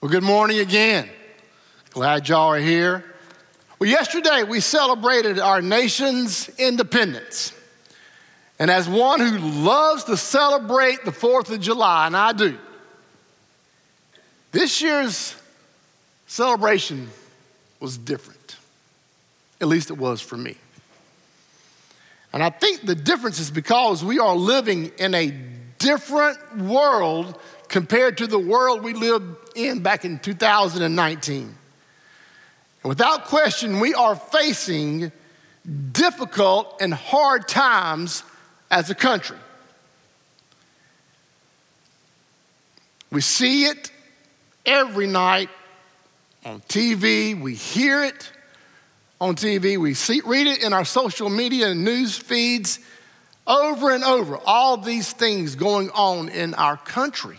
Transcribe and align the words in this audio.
Well, 0.00 0.12
good 0.12 0.22
morning 0.22 0.60
again. 0.60 1.08
Glad 1.90 2.28
y'all 2.28 2.52
are 2.52 2.60
here. 2.60 3.04
Well, 3.80 3.90
yesterday 3.90 4.44
we 4.44 4.60
celebrated 4.60 5.40
our 5.40 5.60
nation's 5.60 6.48
independence. 6.50 7.52
And 8.60 8.70
as 8.70 8.88
one 8.88 9.18
who 9.18 9.38
loves 9.38 10.04
to 10.04 10.16
celebrate 10.16 11.04
the 11.04 11.10
4th 11.10 11.50
of 11.50 11.60
July, 11.60 12.06
and 12.06 12.16
I 12.16 12.32
do, 12.32 12.56
this 14.52 14.80
year's 14.80 15.34
celebration 16.28 17.08
was 17.80 17.98
different. 17.98 18.56
At 19.60 19.66
least 19.66 19.90
it 19.90 19.98
was 19.98 20.20
for 20.20 20.36
me. 20.36 20.54
And 22.32 22.40
I 22.40 22.50
think 22.50 22.82
the 22.82 22.94
difference 22.94 23.40
is 23.40 23.50
because 23.50 24.04
we 24.04 24.20
are 24.20 24.36
living 24.36 24.92
in 24.96 25.12
a 25.16 25.34
different 25.80 26.56
world 26.56 27.36
compared 27.66 28.18
to 28.18 28.28
the 28.28 28.38
world 28.38 28.84
we 28.84 28.92
lived 28.92 29.47
in 29.58 29.80
back 29.80 30.04
in 30.04 30.18
2019. 30.18 31.42
And 32.82 32.88
without 32.88 33.24
question, 33.24 33.80
we 33.80 33.94
are 33.94 34.16
facing 34.16 35.12
difficult 35.92 36.80
and 36.80 36.94
hard 36.94 37.48
times 37.48 38.22
as 38.70 38.90
a 38.90 38.94
country. 38.94 39.36
We 43.10 43.20
see 43.20 43.64
it 43.64 43.90
every 44.64 45.06
night 45.06 45.48
on 46.44 46.60
TV, 46.62 47.38
we 47.38 47.54
hear 47.54 48.04
it 48.04 48.32
on 49.20 49.34
TV, 49.34 49.76
we 49.76 49.94
see, 49.94 50.22
read 50.24 50.46
it 50.46 50.62
in 50.62 50.72
our 50.72 50.84
social 50.84 51.28
media 51.28 51.70
and 51.70 51.84
news 51.84 52.16
feeds 52.16 52.78
over 53.46 53.90
and 53.90 54.04
over. 54.04 54.38
All 54.46 54.76
these 54.76 55.12
things 55.12 55.56
going 55.56 55.90
on 55.90 56.28
in 56.28 56.54
our 56.54 56.76
country. 56.76 57.38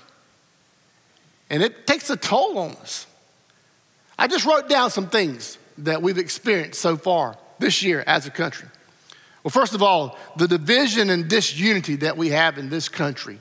And 1.49 1.63
it 1.63 1.88
takes 1.88 2.09
a 2.09 2.17
toll 2.17 2.58
on 2.59 2.71
us. 2.77 3.08
I 4.17 4.27
just 4.27 4.45
wrote 4.45 4.70
down 4.70 4.91
some 4.91 5.08
things 5.08 5.58
that 5.80 6.02
we've 6.02 6.17
experienced 6.17 6.81
so 6.81 6.97
far 6.97 7.38
this 7.59 7.81
year 7.81 8.03
as 8.06 8.28
a 8.28 8.31
country. 8.31 8.67
Well, 9.44 9.52
first 9.52 9.73
of 9.73 9.81
all, 9.81 10.17
the 10.36 10.47
division 10.47 11.09
and 11.09 11.28
disunity 11.28 11.95
that 11.97 12.17
we 12.17 12.30
have 12.30 12.58
in 12.58 12.69
this 12.69 12.89
country 12.89 13.39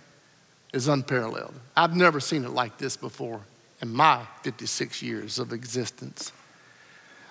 is 0.73 0.87
unparalleled. 0.87 1.55
I've 1.77 1.97
never 1.97 2.21
seen 2.21 2.45
it 2.45 2.51
like 2.51 2.79
this 2.79 2.97
before 2.97 3.41
in 3.81 3.93
my 3.93 4.25
56 4.43 5.03
years 5.03 5.39
of 5.39 5.53
existence. 5.53 6.33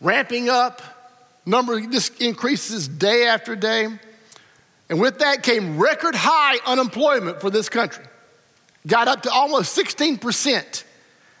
ramping 0.00 0.48
up, 0.48 0.82
number 1.44 1.80
just 1.80 2.20
increases 2.20 2.88
day 2.88 3.26
after 3.26 3.56
day. 3.56 3.88
And 4.88 5.00
with 5.00 5.18
that 5.18 5.42
came 5.42 5.78
record 5.78 6.14
high 6.14 6.58
unemployment 6.66 7.40
for 7.40 7.50
this 7.50 7.68
country. 7.68 8.04
Got 8.86 9.08
up 9.08 9.22
to 9.22 9.30
almost 9.30 9.76
16%. 9.76 10.84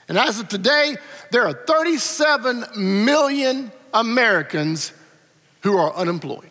And 0.08 0.18
as 0.18 0.40
of 0.40 0.48
today, 0.48 0.96
there 1.30 1.46
are 1.46 1.52
37 1.52 2.64
million 3.04 3.70
Americans 3.92 4.92
who 5.62 5.76
are 5.76 5.92
unemployed. 5.94 6.48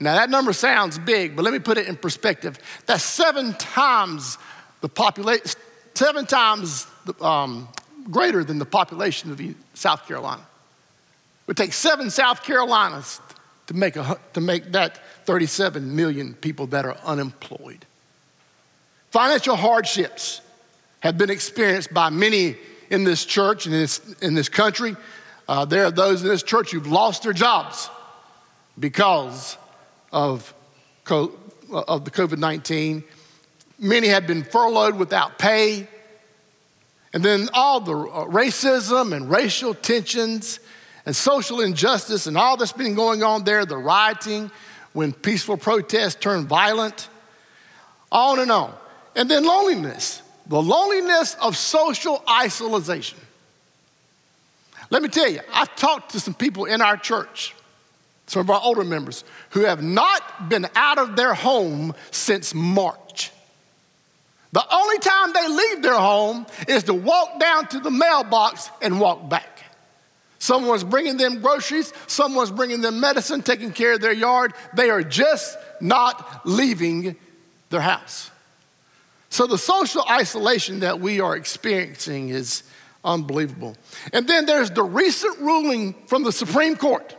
Now, 0.00 0.14
that 0.14 0.30
number 0.30 0.52
sounds 0.52 0.98
big, 0.98 1.34
but 1.34 1.44
let 1.44 1.52
me 1.52 1.58
put 1.58 1.76
it 1.76 1.88
in 1.88 1.96
perspective. 1.96 2.58
That's 2.86 3.02
seven 3.02 3.54
times 3.54 4.38
the 4.80 4.88
population, 4.88 5.60
seven 5.94 6.26
times 6.26 6.86
the, 7.04 7.24
um, 7.24 7.68
greater 8.10 8.44
than 8.44 8.58
the 8.58 8.66
population 8.66 9.30
of 9.30 9.40
South 9.74 10.06
Carolina. 10.06 10.42
It 10.42 11.48
would 11.48 11.56
take 11.56 11.72
seven 11.72 12.10
South 12.10 12.42
Carolinas 12.42 13.20
to 13.68 13.74
make, 13.74 13.96
a, 13.96 14.18
to 14.32 14.40
make 14.40 14.72
that 14.72 14.98
37 15.26 15.94
million 15.94 16.34
people 16.34 16.66
that 16.68 16.84
are 16.84 16.96
unemployed. 17.04 17.84
Financial 19.10 19.56
hardships 19.56 20.40
have 21.00 21.16
been 21.16 21.30
experienced 21.30 21.92
by 21.92 22.10
many 22.10 22.56
in 22.90 23.04
this 23.04 23.24
church 23.24 23.66
and 23.66 23.74
in 23.74 23.80
this, 23.82 24.14
in 24.20 24.34
this 24.34 24.48
country. 24.48 24.96
Uh, 25.48 25.64
there 25.64 25.84
are 25.84 25.90
those 25.90 26.22
in 26.22 26.28
this 26.28 26.42
church 26.42 26.70
who've 26.70 26.86
lost 26.86 27.22
their 27.22 27.32
jobs 27.32 27.88
because 28.78 29.56
of, 30.12 30.52
of 31.10 32.04
the 32.04 32.10
COVID 32.10 32.38
19. 32.38 33.04
Many 33.78 34.08
have 34.08 34.26
been 34.26 34.44
furloughed 34.44 34.96
without 34.96 35.38
pay. 35.38 35.86
And 37.18 37.24
then 37.24 37.48
all 37.52 37.80
the 37.80 37.96
uh, 37.96 38.26
racism 38.26 39.12
and 39.12 39.28
racial 39.28 39.74
tensions 39.74 40.60
and 41.04 41.16
social 41.16 41.60
injustice 41.60 42.28
and 42.28 42.38
all 42.38 42.56
that's 42.56 42.70
been 42.70 42.94
going 42.94 43.24
on 43.24 43.42
there, 43.42 43.66
the 43.66 43.76
rioting, 43.76 44.52
when 44.92 45.12
peaceful 45.12 45.56
protests 45.56 46.14
turn 46.14 46.46
violent, 46.46 47.08
on 48.12 48.38
and 48.38 48.52
on. 48.52 48.72
And 49.16 49.28
then 49.28 49.44
loneliness, 49.44 50.22
the 50.46 50.62
loneliness 50.62 51.34
of 51.42 51.56
social 51.56 52.22
isolation. 52.30 53.18
Let 54.90 55.02
me 55.02 55.08
tell 55.08 55.28
you, 55.28 55.40
I've 55.52 55.74
talked 55.74 56.12
to 56.12 56.20
some 56.20 56.34
people 56.34 56.66
in 56.66 56.80
our 56.80 56.96
church, 56.96 57.52
some 58.28 58.42
of 58.42 58.50
our 58.50 58.60
older 58.62 58.84
members, 58.84 59.24
who 59.50 59.64
have 59.64 59.82
not 59.82 60.48
been 60.48 60.68
out 60.76 60.98
of 60.98 61.16
their 61.16 61.34
home 61.34 61.94
since 62.12 62.54
March. 62.54 63.07
The 64.52 64.64
only 64.74 64.98
time 64.98 65.32
they 65.32 65.48
leave 65.48 65.82
their 65.82 65.98
home 65.98 66.46
is 66.66 66.84
to 66.84 66.94
walk 66.94 67.38
down 67.38 67.68
to 67.68 67.80
the 67.80 67.90
mailbox 67.90 68.70
and 68.80 68.98
walk 69.00 69.28
back. 69.28 69.62
Someone's 70.38 70.84
bringing 70.84 71.16
them 71.16 71.40
groceries, 71.40 71.92
someone's 72.06 72.50
bringing 72.50 72.80
them 72.80 73.00
medicine, 73.00 73.42
taking 73.42 73.72
care 73.72 73.94
of 73.94 74.00
their 74.00 74.12
yard. 74.12 74.54
They 74.74 74.88
are 74.88 75.02
just 75.02 75.58
not 75.80 76.46
leaving 76.46 77.16
their 77.70 77.80
house. 77.80 78.30
So 79.30 79.46
the 79.46 79.58
social 79.58 80.04
isolation 80.08 80.80
that 80.80 81.00
we 81.00 81.20
are 81.20 81.36
experiencing 81.36 82.30
is 82.30 82.62
unbelievable. 83.04 83.76
And 84.12 84.26
then 84.26 84.46
there's 84.46 84.70
the 84.70 84.82
recent 84.82 85.38
ruling 85.40 85.94
from 86.06 86.22
the 86.22 86.32
Supreme 86.32 86.76
Court 86.76 87.14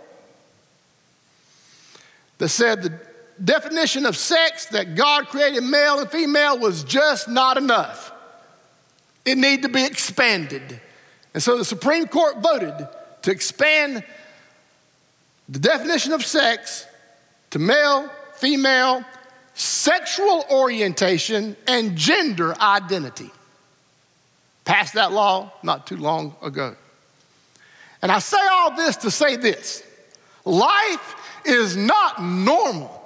that 2.40 2.50
said 2.50 2.84
that 2.84 3.09
definition 3.44 4.06
of 4.06 4.18
sex 4.18 4.68
that 4.68 4.96
God 4.96 5.28
created 5.28 5.64
male 5.64 6.00
and 6.00 6.10
female 6.10 6.60
was 6.60 6.84
just 6.84 7.28
not 7.28 7.58
enough. 7.58 8.12
It 9.26 9.38
needed 9.38 9.64
to 9.64 9.70
be 9.70 9.86
expanded. 9.86 10.80
And 11.34 11.42
so 11.42 11.58
the 11.58 11.66
Supreme 11.66 12.08
Court 12.08 12.40
voted 12.40 12.88
to 13.22 13.32
expand 13.32 14.04
the 15.48 15.60
definition 15.60 16.14
of 16.14 16.26
sex 16.26 16.86
to 17.52 17.60
male, 17.60 18.10
female, 18.36 19.04
sexual 19.54 20.46
orientation, 20.52 21.56
and 21.68 21.96
gender 21.96 22.56
identity. 22.60 23.30
Passed 24.66 24.94
that 24.94 25.12
law 25.12 25.52
not 25.64 25.88
too 25.88 25.98
long 25.98 26.36
ago. 26.42 26.76
And 28.02 28.12
I 28.12 28.20
say 28.20 28.38
all 28.52 28.76
this 28.76 28.98
to 28.98 29.12
say 29.12 29.36
this 29.36 29.84
life 30.46 31.16
is 31.46 31.76
not 31.76 32.22
normal 32.24 32.99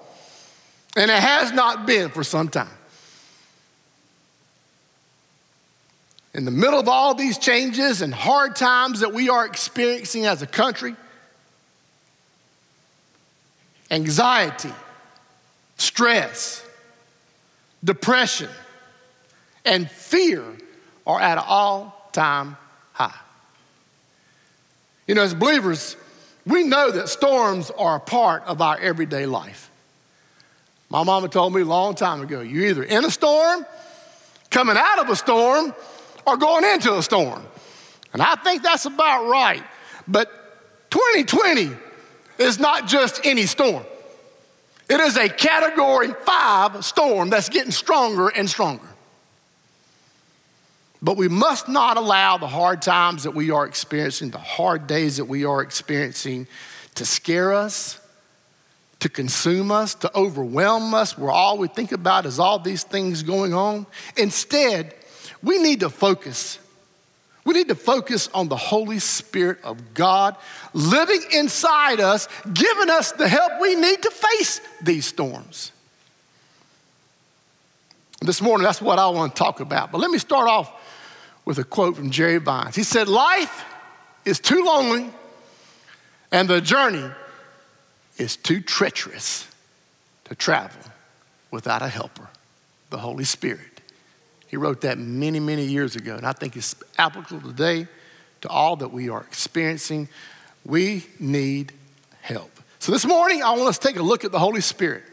and 0.96 1.10
it 1.10 1.20
has 1.20 1.52
not 1.52 1.86
been 1.86 2.10
for 2.10 2.24
some 2.24 2.48
time. 2.48 2.70
In 6.34 6.46
the 6.46 6.52
middle 6.52 6.80
of 6.80 6.88
all 6.88 7.14
these 7.14 7.38
changes 7.38 8.02
and 8.02 8.14
hard 8.14 8.56
times 8.56 9.02
that 9.02 9.14
we 9.14 9.30
are 9.30 9.46
experiencing 9.46 10.26
as 10.26 10.42
a 10.42 10.48
country, 10.48 10.96
anxiety, 13.92 14.74
stress, 15.78 16.66
depression, 17.84 18.50
and 19.66 19.90
fear 19.90 20.44
are 21.06 21.20
at 21.20 21.38
an 21.38 21.44
all 21.46 22.10
time 22.14 22.58
high. 22.94 23.14
You 25.08 25.16
know, 25.16 25.22
as 25.22 25.34
believers, 25.34 25.98
we 26.46 26.64
know 26.64 26.90
that 26.92 27.10
storms 27.10 27.70
are 27.72 27.98
a 27.98 28.00
part 28.00 28.44
of 28.46 28.62
our 28.62 28.78
everyday 28.80 29.26
life. 29.26 29.70
My 30.94 31.02
mama 31.04 31.28
told 31.28 31.56
me 31.56 31.62
a 31.62 31.66
long 31.66 31.96
time 31.96 32.22
ago 32.22 32.42
you're 32.42 32.68
either 32.68 32.84
in 32.84 33.04
a 33.04 33.10
storm, 33.10 33.66
coming 34.52 34.78
out 34.78 35.00
of 35.00 35.10
a 35.10 35.16
storm, 35.16 35.74
or 36.28 36.38
going 36.38 36.64
into 36.64 36.96
a 36.96 37.02
storm. 37.02 37.44
And 38.14 38.22
I 38.22 38.36
think 38.36 38.62
that's 38.62 38.86
about 38.86 39.28
right. 39.28 39.64
But 40.08 40.30
2020 40.92 41.72
is 42.38 42.60
not 42.60 42.88
just 42.88 43.22
any 43.26 43.48
storm. 43.48 43.84
It 44.88 45.00
is 45.00 45.18
a 45.18 45.30
category 45.30 46.10
five 46.26 46.86
storm 46.86 47.32
that's 47.32 47.50
getting 47.50 47.72
stronger 47.72 48.28
and 48.28 48.48
stronger. 48.48 48.88
But 51.02 51.18
we 51.18 51.28
must 51.28 51.68
not 51.68 51.98
allow 51.98 52.38
the 52.38 52.48
hard 52.48 52.84
times 52.84 53.24
that 53.24 53.34
we 53.34 53.50
are 53.50 53.66
experiencing, 53.66 54.30
the 54.30 54.38
hard 54.38 54.86
days 54.86 55.18
that 55.18 55.26
we 55.26 55.44
are 55.44 55.64
experiencing, 55.64 56.46
to 56.96 57.06
scare 57.06 57.52
us, 57.52 58.00
to 59.04 59.10
consume 59.10 59.70
us, 59.70 59.96
to 59.96 60.18
overwhelm 60.18 60.94
us, 60.94 61.18
where 61.18 61.30
all 61.30 61.58
we 61.58 61.68
think 61.68 61.92
about 61.92 62.26
is 62.26 62.40
all 62.40 62.58
these 62.58 62.84
things 62.86 63.22
going 63.22 63.54
on. 63.54 63.86
Instead, 64.16 64.96
we 65.44 65.60
need 65.60 65.82
to 65.82 65.90
focus. 65.90 66.58
We 67.44 67.54
need 67.54 67.68
to 67.68 67.76
focus 67.76 68.30
on 68.34 68.48
the 68.48 68.56
Holy 68.56 69.00
Spirit 69.00 69.58
of 69.66 69.94
God 69.94 70.38
living 70.72 71.22
inside 71.34 72.00
us, 72.00 72.30
giving 72.54 72.90
us 72.90 73.12
the 73.12 73.28
help 73.28 73.60
we 73.60 73.76
need 73.76 74.02
to 74.04 74.10
face 74.10 74.62
these 74.82 75.06
storms. 75.06 75.74
This 78.22 78.42
morning, 78.42 78.64
that's 78.64 78.82
what 78.82 79.00
I 79.00 79.10
want 79.10 79.36
to 79.36 79.38
talk 79.38 79.60
about. 79.60 79.92
But 79.92 79.98
let 79.98 80.12
me 80.12 80.18
start 80.18 80.48
off 80.48 80.72
with 81.44 81.60
a 81.60 81.66
quote 81.66 81.98
from 81.98 82.10
Jerry 82.10 82.38
Vines. 82.38 82.78
He 82.78 82.84
said, 82.84 83.10
Life 83.10 83.66
is 84.24 84.40
too 84.40 84.64
lonely, 84.64 85.12
and 86.32 86.48
the 86.48 86.62
journey 86.62 87.12
is 88.18 88.36
too 88.36 88.62
treacherous 88.62 89.48
to 90.26 90.36
travel 90.36 90.82
without 91.52 91.82
a 91.82 91.88
helper, 91.88 92.28
the 92.90 92.98
Holy 92.98 93.24
Spirit. 93.24 93.82
He 94.48 94.58
wrote 94.58 94.82
that 94.82 94.98
many, 94.98 95.40
many 95.40 95.66
years 95.66 95.96
ago, 95.96 96.16
and 96.16 96.26
I 96.26 96.32
think 96.32 96.56
it's 96.56 96.76
applicable 96.98 97.50
today 97.50 97.88
to 98.42 98.50
all 98.50 98.76
that 98.78 98.92
we 98.92 99.10
are 99.10 99.22
experiencing. 99.22 100.10
We 100.66 101.06
need 101.20 101.74
help. 102.22 102.52
So 102.80 102.92
this 102.92 103.06
morning, 103.06 103.42
I 103.42 103.52
want 103.52 103.70
us 103.70 103.78
to 103.80 103.88
take 103.88 103.98
a 103.98 104.04
look 104.04 104.26
at 104.26 104.32
the 104.32 104.40
Holy 104.40 104.62
Spirit. 104.62 105.04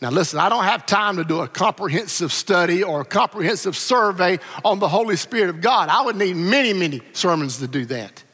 Now, 0.00 0.10
listen, 0.10 0.40
I 0.40 0.48
don't 0.48 0.64
have 0.64 0.84
time 0.84 1.16
to 1.18 1.24
do 1.24 1.42
a 1.42 1.48
comprehensive 1.48 2.32
study 2.32 2.82
or 2.82 3.02
a 3.02 3.04
comprehensive 3.04 3.76
survey 3.76 4.40
on 4.64 4.80
the 4.80 4.88
Holy 4.88 5.14
Spirit 5.14 5.50
of 5.50 5.60
God. 5.60 5.88
I 5.88 6.02
would 6.02 6.16
need 6.16 6.34
many, 6.34 6.72
many 6.72 7.02
sermons 7.12 7.58
to 7.58 7.68
do 7.68 7.84
that. 7.86 8.24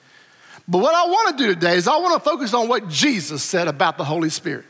But 0.69 0.79
what 0.79 0.95
I 0.95 1.07
want 1.07 1.39
to 1.39 1.45
do 1.45 1.55
today 1.55 1.77
is 1.77 1.89
I 1.89 1.97
want 1.97 2.23
to 2.23 2.31
focus 2.31 2.53
on 2.53 2.69
what 2.69 2.89
Jesus 2.89 3.43
said 3.43 3.69
about 3.69 3.97
the 3.97 4.05
Holy 4.05 4.29
Spirit. 4.29 4.67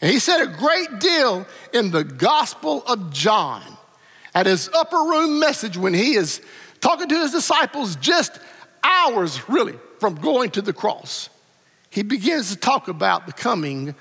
And 0.00 0.10
he 0.10 0.18
said 0.18 0.42
a 0.42 0.46
great 0.46 0.98
deal 0.98 1.46
in 1.74 1.90
the 1.90 2.02
Gospel 2.02 2.82
of 2.86 3.12
John 3.12 3.62
at 4.34 4.46
his 4.46 4.70
upper 4.74 4.96
room 4.96 5.38
message 5.38 5.76
when 5.76 5.92
he 5.92 6.14
is 6.14 6.40
talking 6.80 7.08
to 7.08 7.20
his 7.20 7.32
disciples 7.32 7.96
just 7.96 8.40
hours, 8.82 9.48
really, 9.48 9.74
from 10.00 10.14
going 10.14 10.50
to 10.52 10.62
the 10.62 10.72
cross. 10.72 11.28
He 11.90 12.02
begins 12.02 12.50
to 12.50 12.56
talk 12.56 12.88
about 12.88 13.26
the 13.26 13.32
coming 13.32 13.94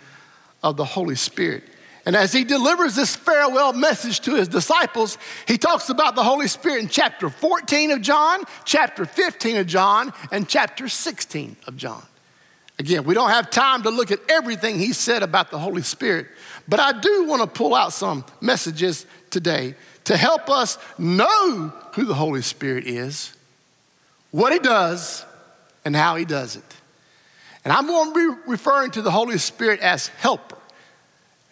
of 0.63 0.77
the 0.77 0.85
Holy 0.85 1.15
Spirit. 1.15 1.63
And 2.05 2.15
as 2.15 2.33
he 2.33 2.43
delivers 2.43 2.95
this 2.95 3.15
farewell 3.15 3.73
message 3.73 4.21
to 4.21 4.35
his 4.35 4.47
disciples, 4.47 5.17
he 5.47 5.57
talks 5.57 5.89
about 5.89 6.15
the 6.15 6.23
Holy 6.23 6.47
Spirit 6.47 6.81
in 6.81 6.89
chapter 6.89 7.29
14 7.29 7.91
of 7.91 8.01
John, 8.01 8.43
chapter 8.65 9.05
15 9.05 9.57
of 9.57 9.67
John, 9.67 10.11
and 10.31 10.47
chapter 10.47 10.87
16 10.87 11.57
of 11.67 11.77
John. 11.77 12.03
Again, 12.79 13.03
we 13.03 13.13
don't 13.13 13.29
have 13.29 13.51
time 13.51 13.83
to 13.83 13.91
look 13.91 14.09
at 14.09 14.19
everything 14.29 14.79
he 14.79 14.93
said 14.93 15.21
about 15.21 15.51
the 15.51 15.59
Holy 15.59 15.83
Spirit, 15.83 16.25
but 16.67 16.79
I 16.79 16.99
do 16.99 17.25
want 17.25 17.41
to 17.43 17.47
pull 17.47 17.75
out 17.75 17.93
some 17.93 18.25
messages 18.41 19.05
today 19.29 19.75
to 20.05 20.17
help 20.17 20.49
us 20.49 20.79
know 20.97 21.71
who 21.93 22.05
the 22.05 22.15
Holy 22.15 22.41
Spirit 22.41 22.87
is, 22.87 23.35
what 24.31 24.51
he 24.51 24.57
does, 24.57 25.23
and 25.85 25.95
how 25.95 26.15
he 26.15 26.25
does 26.25 26.55
it. 26.55 26.63
And 27.63 27.71
I'm 27.71 27.85
going 27.85 28.13
to 28.13 28.35
be 28.35 28.41
referring 28.47 28.89
to 28.91 29.03
the 29.03 29.11
Holy 29.11 29.37
Spirit 29.37 29.79
as 29.81 30.07
helper. 30.07 30.57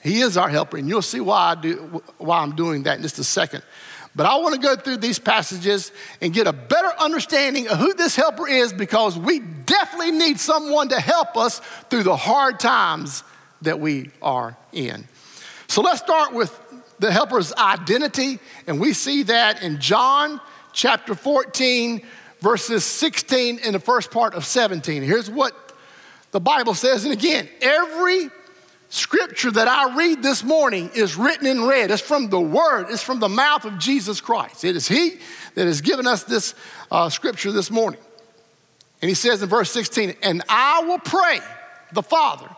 He 0.02 0.22
is 0.22 0.38
our 0.38 0.50
helper, 0.50 0.78
and 0.78 0.88
you'll 0.88 1.02
see 1.02 1.20
why, 1.20 1.52
I 1.52 1.56
do, 1.56 2.02
why 2.18 2.40
I'm 2.40 2.56
doing 2.56 2.84
that 2.84 2.98
in 2.98 3.04
just 3.04 3.20
a 3.20 3.24
second. 3.24 3.64
But 4.16 4.26
I 4.26 4.38
want 4.38 4.56
to 4.56 4.62
go 4.62 4.76
through 4.76 4.98
these 4.98 5.20
passages 5.20 5.92
and 6.22 6.34
get 6.34 6.48
a 6.48 6.54
better 6.54 6.92
understanding 7.00 7.68
of 7.68 7.78
who 7.78 7.94
this 7.94 8.16
helper 8.16 8.48
is 8.48 8.74
because 8.74 9.18
we 9.18 9.40
definitely 9.40 10.12
need 10.12 10.40
someone 10.40 10.90
to 10.90 11.00
help 11.00 11.38
us 11.38 11.60
through 11.90 12.04
the 12.04 12.16
hard 12.16 12.60
times 12.60 13.24
that 13.62 13.80
we 13.80 14.10
are 14.22 14.58
in. 14.72 15.08
So 15.68 15.82
let's 15.82 16.00
start 16.00 16.34
with 16.34 16.58
the 17.00 17.12
helper's 17.12 17.54
identity, 17.54 18.40
and 18.68 18.80
we 18.80 18.94
see 18.94 19.24
that 19.24 19.62
in 19.62 19.80
John 19.80 20.42
chapter 20.74 21.14
14, 21.14 22.02
verses 22.42 22.84
16 22.84 23.60
and 23.64 23.76
the 23.76 23.80
first 23.80 24.12
part 24.12 24.34
of 24.34 24.46
17. 24.46 25.04
Here's 25.04 25.30
what 25.30 25.54
the 26.32 26.40
Bible 26.40 26.74
says, 26.74 27.06
and 27.06 27.14
again, 27.14 27.48
every 27.62 28.30
scripture 28.90 29.52
that 29.52 29.68
I 29.68 29.96
read 29.96 30.22
this 30.24 30.44
morning 30.44 30.90
is 30.96 31.16
written 31.16 31.46
in 31.46 31.66
red. 31.66 31.92
It's 31.92 32.02
from 32.02 32.30
the 32.30 32.42
Word, 32.42 32.88
it's 32.90 33.04
from 33.04 33.20
the 33.20 33.30
mouth 33.30 33.66
of 33.66 33.78
Jesus 33.78 34.20
Christ. 34.20 34.64
It 34.64 34.76
is 34.76 34.88
He 34.88 35.20
that 35.56 35.66
has 35.68 35.82
given 35.82 36.08
us 36.08 36.24
this 36.24 36.56
uh, 36.92 37.10
scripture 37.10 37.52
this 37.52 37.72
morning. 37.72 38.00
And 39.02 39.10
He 39.10 39.16
says 39.16 39.42
in 39.42 39.50
verse 39.50 39.72
16, 39.72 40.16
And 40.24 40.44
I 40.50 40.84
will 40.84 41.00
pray 41.00 41.40
the 41.94 42.04
Father, 42.04 42.50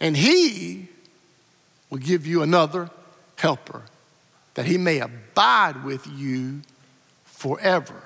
and 0.00 0.16
He 0.16 0.88
will 1.90 1.98
give 1.98 2.26
you 2.26 2.42
another 2.42 2.90
helper, 3.36 3.82
that 4.54 4.66
He 4.66 4.78
may 4.78 4.98
abide 4.98 5.84
with 5.84 6.06
you 6.06 6.60
forever. 7.24 8.02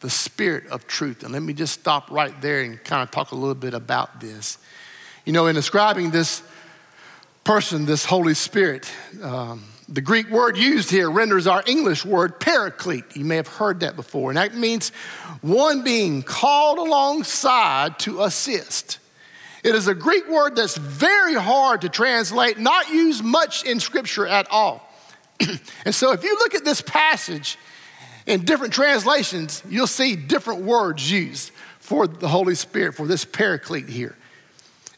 The 0.00 0.10
Spirit 0.10 0.68
of 0.68 0.86
truth. 0.86 1.24
And 1.24 1.32
let 1.32 1.42
me 1.42 1.52
just 1.52 1.80
stop 1.80 2.08
right 2.12 2.40
there 2.40 2.60
and 2.60 2.82
kind 2.84 3.02
of 3.02 3.10
talk 3.10 3.32
a 3.32 3.34
little 3.34 3.56
bit 3.56 3.74
about 3.74 4.20
this. 4.20 4.56
You 5.24 5.32
know, 5.32 5.48
in 5.48 5.56
describing 5.56 6.12
this 6.12 6.40
person, 7.48 7.86
this 7.86 8.04
Holy 8.04 8.34
Spirit. 8.34 8.92
Um, 9.22 9.64
the 9.88 10.02
Greek 10.02 10.28
word 10.28 10.58
used 10.58 10.90
here 10.90 11.10
renders 11.10 11.46
our 11.46 11.64
English 11.66 12.04
word 12.04 12.38
paraclete. 12.38 13.16
You 13.16 13.24
may 13.24 13.36
have 13.36 13.48
heard 13.48 13.80
that 13.80 13.96
before. 13.96 14.30
And 14.30 14.36
that 14.36 14.54
means 14.54 14.90
one 15.40 15.82
being 15.82 16.22
called 16.22 16.76
alongside 16.76 17.98
to 18.00 18.20
assist. 18.24 18.98
It 19.64 19.74
is 19.74 19.88
a 19.88 19.94
Greek 19.94 20.28
word 20.28 20.56
that's 20.56 20.76
very 20.76 21.36
hard 21.36 21.80
to 21.80 21.88
translate, 21.88 22.58
not 22.58 22.90
used 22.90 23.24
much 23.24 23.64
in 23.64 23.80
Scripture 23.80 24.26
at 24.26 24.46
all. 24.50 24.86
and 25.86 25.94
so 25.94 26.12
if 26.12 26.24
you 26.24 26.34
look 26.34 26.54
at 26.54 26.66
this 26.66 26.82
passage 26.82 27.56
in 28.26 28.44
different 28.44 28.74
translations, 28.74 29.62
you'll 29.70 29.86
see 29.86 30.16
different 30.16 30.64
words 30.64 31.10
used 31.10 31.52
for 31.80 32.06
the 32.06 32.28
Holy 32.28 32.56
Spirit, 32.56 32.94
for 32.94 33.06
this 33.06 33.24
paraclete 33.24 33.88
here. 33.88 34.14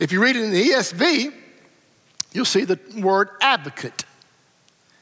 If 0.00 0.10
you 0.10 0.20
read 0.20 0.34
it 0.34 0.42
in 0.42 0.50
the 0.50 0.70
ESV, 0.70 1.39
you'll 2.32 2.44
see 2.44 2.64
the 2.64 2.78
word 2.96 3.30
advocate. 3.40 4.04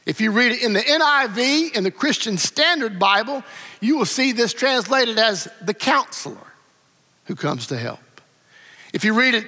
If 0.05 0.21
you 0.21 0.31
read 0.31 0.53
it 0.53 0.63
in 0.63 0.73
the 0.73 0.79
NIV, 0.79 1.75
in 1.75 1.83
the 1.83 1.91
Christian 1.91 2.37
Standard 2.37 2.97
Bible, 2.97 3.43
you 3.79 3.97
will 3.97 4.05
see 4.05 4.31
this 4.31 4.53
translated 4.53 5.19
as 5.19 5.47
the 5.61 5.73
counselor 5.73 6.47
who 7.25 7.35
comes 7.35 7.67
to 7.67 7.77
help. 7.77 7.99
If 8.91 9.03
you 9.03 9.13
read 9.13 9.35
it 9.35 9.45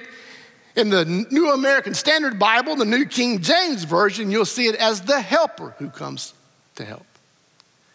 in 0.76 0.90
the 0.90 1.04
New 1.04 1.50
American 1.52 1.94
Standard 1.94 2.38
Bible, 2.38 2.76
the 2.76 2.84
New 2.84 3.06
King 3.06 3.40
James 3.40 3.84
Version, 3.84 4.30
you'll 4.30 4.44
see 4.44 4.68
it 4.68 4.76
as 4.76 5.00
the 5.00 5.20
helper 5.20 5.74
who 5.78 5.90
comes 5.90 6.32
to 6.76 6.84
help. 6.84 7.06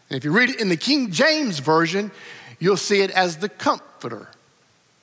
And 0.09 0.17
if 0.17 0.23
you 0.23 0.31
read 0.31 0.49
it 0.49 0.59
in 0.59 0.69
the 0.69 0.77
King 0.77 1.11
James 1.11 1.59
Version, 1.59 2.11
you'll 2.59 2.77
see 2.77 3.01
it 3.01 3.11
as 3.11 3.37
the 3.37 3.49
comforter 3.49 4.29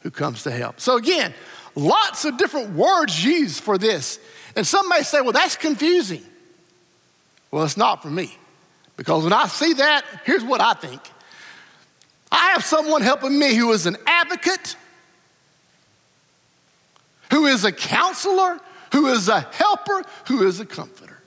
who 0.01 0.11
comes 0.11 0.43
to 0.43 0.51
help. 0.51 0.81
So, 0.81 0.97
again, 0.97 1.35
lots 1.75 2.25
of 2.25 2.37
different 2.37 2.75
words 2.75 3.25
used 3.25 3.63
for 3.63 3.79
this. 3.79 4.19
And 4.57 4.67
some 4.67 4.89
may 4.89 5.03
say, 5.03 5.21
well, 5.21 5.33
that's 5.33 5.57
confusing. 5.57 6.23
Well, 7.51 7.65
it's 7.65 7.77
not 7.77 8.03
for 8.03 8.11
me. 8.11 8.37
Because 8.97 9.25
when 9.25 9.33
I 9.33 9.47
see 9.47 9.75
that, 9.75 10.05
here's 10.25 10.45
what 10.45 10.61
I 10.61 10.75
think 10.75 11.01
I 12.31 12.51
have 12.51 12.65
someone 12.65 13.03
helping 13.03 13.39
me 13.39 13.55
who 13.55 13.73
is 13.73 13.87
an 13.87 13.97
advocate, 14.07 14.77
who 17.31 17.47
is 17.47 17.65
a 17.65 17.73
counselor, 17.73 18.61
who 18.93 19.07
is 19.07 19.29
a 19.29 19.41
helper, 19.41 20.03
who 20.27 20.47
is 20.47 20.61
a 20.61 20.67
comforter. 20.67 21.19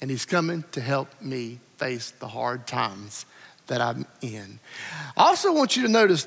And 0.00 0.10
he's 0.10 0.24
coming 0.24 0.64
to 0.72 0.80
help 0.80 1.08
me 1.20 1.60
face 1.76 2.12
the 2.12 2.28
hard 2.28 2.66
times 2.66 3.26
that 3.66 3.80
I'm 3.80 4.06
in. 4.22 4.58
I 5.16 5.28
also 5.28 5.52
want 5.52 5.76
you 5.76 5.82
to 5.82 5.88
notice 5.88 6.26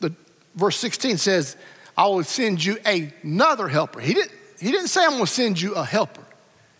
the 0.00 0.12
verse 0.54 0.76
16 0.76 1.16
says, 1.18 1.56
I 1.96 2.06
will 2.06 2.22
send 2.24 2.64
you 2.64 2.78
another 2.84 3.66
helper. 3.66 3.98
He 4.00 4.14
didn't 4.14 4.37
he 4.60 4.70
didn't 4.70 4.88
say, 4.88 5.04
I'm 5.04 5.12
going 5.12 5.24
to 5.24 5.26
send 5.26 5.60
you 5.60 5.74
a 5.74 5.84
helper. 5.84 6.22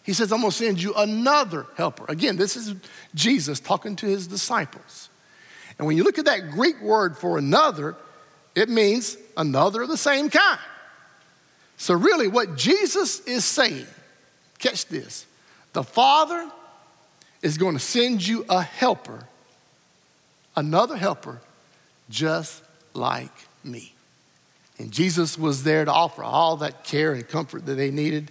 He 0.03 0.13
says, 0.13 0.33
I'm 0.33 0.41
going 0.41 0.51
to 0.51 0.57
send 0.57 0.83
you 0.83 0.95
another 0.95 1.67
helper. 1.77 2.05
Again, 2.09 2.37
this 2.37 2.57
is 2.57 2.75
Jesus 3.15 3.61
talking 3.61 3.95
to 3.97 4.07
his 4.07 4.27
disciples. 4.27 5.11
And 5.79 5.87
when 5.87 5.97
you 5.97 6.05
look 6.05 6.19
at 6.19 6.25
that 6.25 6.51
Greek 6.51 6.81
word 6.81 7.17
for 7.17 7.39
another, 7.39 7.95
it 8.55 8.69
means 8.69 9.17
another 9.37 9.83
of 9.83 9.89
the 9.89 9.97
same 9.97 10.31
kind. 10.31 10.59
So, 11.77 11.95
really, 11.95 12.27
what 12.27 12.57
Jesus 12.57 13.21
is 13.21 13.45
saying, 13.45 13.87
catch 14.59 14.87
this 14.87 15.27
the 15.73 15.85
Father 15.85 16.51
is 17.43 17.59
going 17.59 17.75
to 17.75 17.81
send 17.81 18.27
you 18.27 18.45
a 18.49 18.63
helper, 18.63 19.25
another 20.57 20.97
helper, 20.97 21.41
just 22.11 22.63
like 22.95 23.31
me. 23.63 23.93
And 24.79 24.93
Jesus 24.93 25.37
was 25.37 25.65
there 25.65 25.85
to 25.85 25.93
offer 25.93 26.23
all 26.23 26.59
that 26.59 26.85
care 26.85 27.13
and 27.13 27.27
comfort 27.27 27.67
that 27.67 27.75
they 27.75 27.91
needed. 27.91 28.31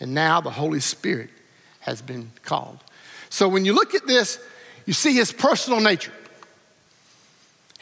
And 0.00 0.14
now 0.14 0.40
the 0.40 0.50
Holy 0.50 0.80
Spirit 0.80 1.30
has 1.80 2.00
been 2.00 2.30
called. 2.42 2.78
So 3.28 3.48
when 3.48 3.64
you 3.64 3.74
look 3.74 3.94
at 3.94 4.06
this, 4.06 4.38
you 4.86 4.92
see 4.92 5.14
his 5.14 5.32
personal 5.32 5.80
nature. 5.80 6.12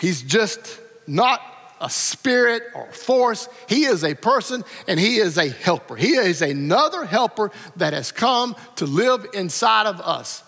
He's 0.01 0.23
just 0.23 0.81
not 1.07 1.41
a 1.81 1.91
spirit 1.91 2.63
or 2.75 2.87
force. 2.93 3.49
He 3.69 3.85
is 3.85 4.05
a 4.05 4.15
person 4.15 4.65
and 4.89 4.99
he 4.99 5.17
is 5.17 5.39
a 5.39 5.49
helper. 5.49 5.97
He 5.97 6.15
is 6.15 6.43
another 6.43 7.05
helper 7.05 7.51
that 7.77 7.93
has 7.93 8.11
come 8.13 8.57
to 8.77 8.87
live 8.87 9.27
inside 9.35 9.87
of 9.87 10.01
us. 10.01 10.43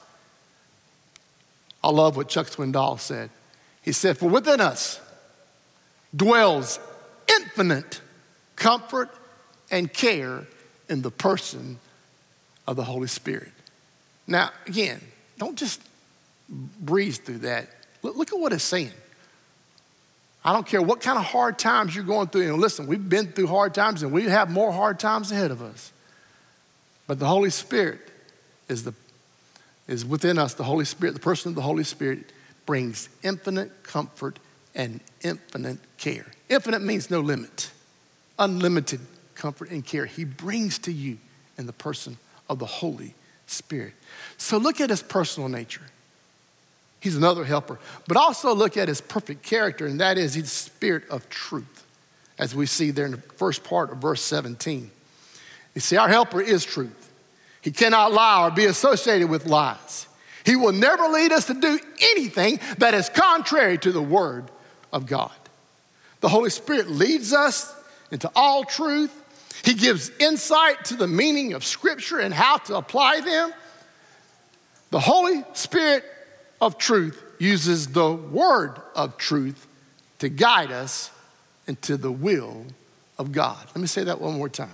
I 1.82 1.90
love 1.90 2.16
what 2.16 2.28
Chuck 2.28 2.46
Swindoll 2.46 2.99
said. 2.99 3.30
He 3.82 3.92
said, 3.92 4.16
For 4.16 4.28
within 4.28 4.61
us 4.61 5.00
dwells 6.16 6.78
infinite 7.41 8.00
comfort 8.57 9.11
and 9.71 9.93
care 9.93 10.47
in 10.88 11.03
the 11.03 11.11
person 11.11 11.79
of 12.67 12.76
the 12.76 12.85
Holy 12.85 13.09
Spirit. 13.09 13.53
Now, 14.26 14.50
again, 14.67 15.00
don't 15.38 15.59
just 15.59 15.81
breeze 16.49 17.19
through 17.19 17.38
that. 17.38 17.69
Look, 18.03 18.33
at 18.33 18.38
what 18.38 18.53
it's 18.53 18.64
saying. 18.64 18.93
I 20.45 20.53
don't 20.53 20.67
care 20.67 20.83
what 20.83 21.00
kind 21.00 21.19
of 21.19 21.25
hard 21.25 21.59
times 21.59 21.95
you're 21.95 22.05
going 22.05 22.29
through. 22.29 22.53
And 22.53 22.61
listen, 22.61 22.87
we've 22.87 23.09
been 23.09 23.33
through 23.33 23.47
hard 23.47 23.73
times 23.75 24.03
and 24.03 24.12
we 24.12 24.25
have 24.25 24.50
more 24.50 24.73
hard 24.73 25.00
times 25.00 25.33
ahead 25.33 25.50
of 25.50 25.62
us. 25.62 25.93
But 27.07 27.19
the 27.19 27.26
Holy 27.26 27.50
Spirit 27.50 28.00
is, 28.69 28.85
the, 28.85 28.95
is 29.88 30.05
within 30.05 30.38
us. 30.38 30.55
The 30.55 30.64
Holy 30.64 30.85
Spirit, 30.85 31.14
the 31.14 31.21
person 31.21 31.50
of 31.50 31.55
the 31.55 31.62
Holy 31.62 31.85
Spirit, 31.85 32.31
brings 32.67 33.09
infinite 33.23 33.85
comfort 33.85 34.38
and 34.75 35.00
infinite 35.23 35.79
care. 35.97 36.26
Infinite 36.54 36.82
means 36.82 37.11
no 37.11 37.20
limit, 37.20 37.70
unlimited 38.38 39.00
comfort 39.34 39.70
and 39.70 39.84
care. 39.84 40.06
He 40.06 40.25
brings 40.25 40.78
to 40.80 40.92
you 40.92 41.18
in 41.58 41.66
the 41.66 41.73
person 41.73 42.16
of 42.49 42.61
the 42.61 42.66
Holy 42.66 43.14
Spirit. 43.46 43.94
So 44.38 44.58
look 44.58 44.80
at 44.80 44.88
his 44.88 45.02
personal 45.02 45.49
nature. 45.49 45.82
He's 47.00 47.16
another 47.16 47.44
helper. 47.44 47.78
But 48.06 48.16
also 48.16 48.54
look 48.54 48.76
at 48.76 48.88
his 48.88 49.00
perfect 49.00 49.42
character, 49.42 49.87
and 49.87 50.00
that 50.00 50.16
is 50.16 50.34
his 50.34 50.50
spirit 50.50 51.08
of 51.11 51.28
truth, 51.28 51.84
as 52.38 52.54
we 52.54 52.66
see 52.66 52.92
there 52.92 53.04
in 53.06 53.11
the 53.11 53.18
first 53.18 53.64
part 53.64 53.90
of 53.90 53.99
verse 53.99 54.23
17. 54.23 54.90
You 55.75 55.80
see, 55.80 55.96
our 55.96 56.08
helper 56.08 56.40
is 56.40 56.64
truth. 56.64 57.11
He 57.62 57.73
cannot 57.73 58.12
lie 58.12 58.46
or 58.46 58.50
be 58.50 58.66
associated 58.66 59.28
with 59.28 59.46
lies. 59.46 60.06
He 60.46 60.54
will 60.54 60.73
never 60.73 61.08
lead 61.08 61.32
us 61.32 61.46
to 61.46 61.54
do 61.54 61.78
anything 62.12 62.61
that 62.78 62.94
is 62.94 63.08
contrary 63.08 63.76
to 63.78 63.90
the 63.90 64.02
word 64.02 64.50
of 64.92 65.06
God. 65.06 65.32
The 66.25 66.31
Holy 66.31 66.49
Spirit 66.49 66.88
leads 66.88 67.35
us 67.35 67.71
into 68.11 68.31
all 68.35 68.64
truth. 68.64 69.12
He 69.62 69.75
gives 69.75 70.11
insight 70.19 70.87
to 70.87 70.97
the 70.97 71.07
meaning 71.07 71.52
of 71.52 71.66
Scripture 71.66 72.19
and 72.19 72.33
how 72.33 72.57
to 72.57 72.78
apply 72.78 73.21
them. 73.21 73.52
The 74.88 75.00
Holy 75.00 75.45
Spirit 75.52 76.02
of 76.62 76.78
truth 76.78 77.23
uses 77.38 77.88
the 77.88 78.11
word 78.11 78.81
of 78.97 79.19
truth 79.19 79.66
to 80.21 80.31
guide 80.31 80.73
us 80.73 81.11
into 81.66 81.99
the 81.99 82.11
will 82.11 82.64
of 83.19 83.31
God. 83.31 83.62
Let 83.66 83.76
me 83.76 83.87
say 83.87 84.04
that 84.04 84.19
one 84.19 84.33
more 84.33 84.49
time. 84.49 84.71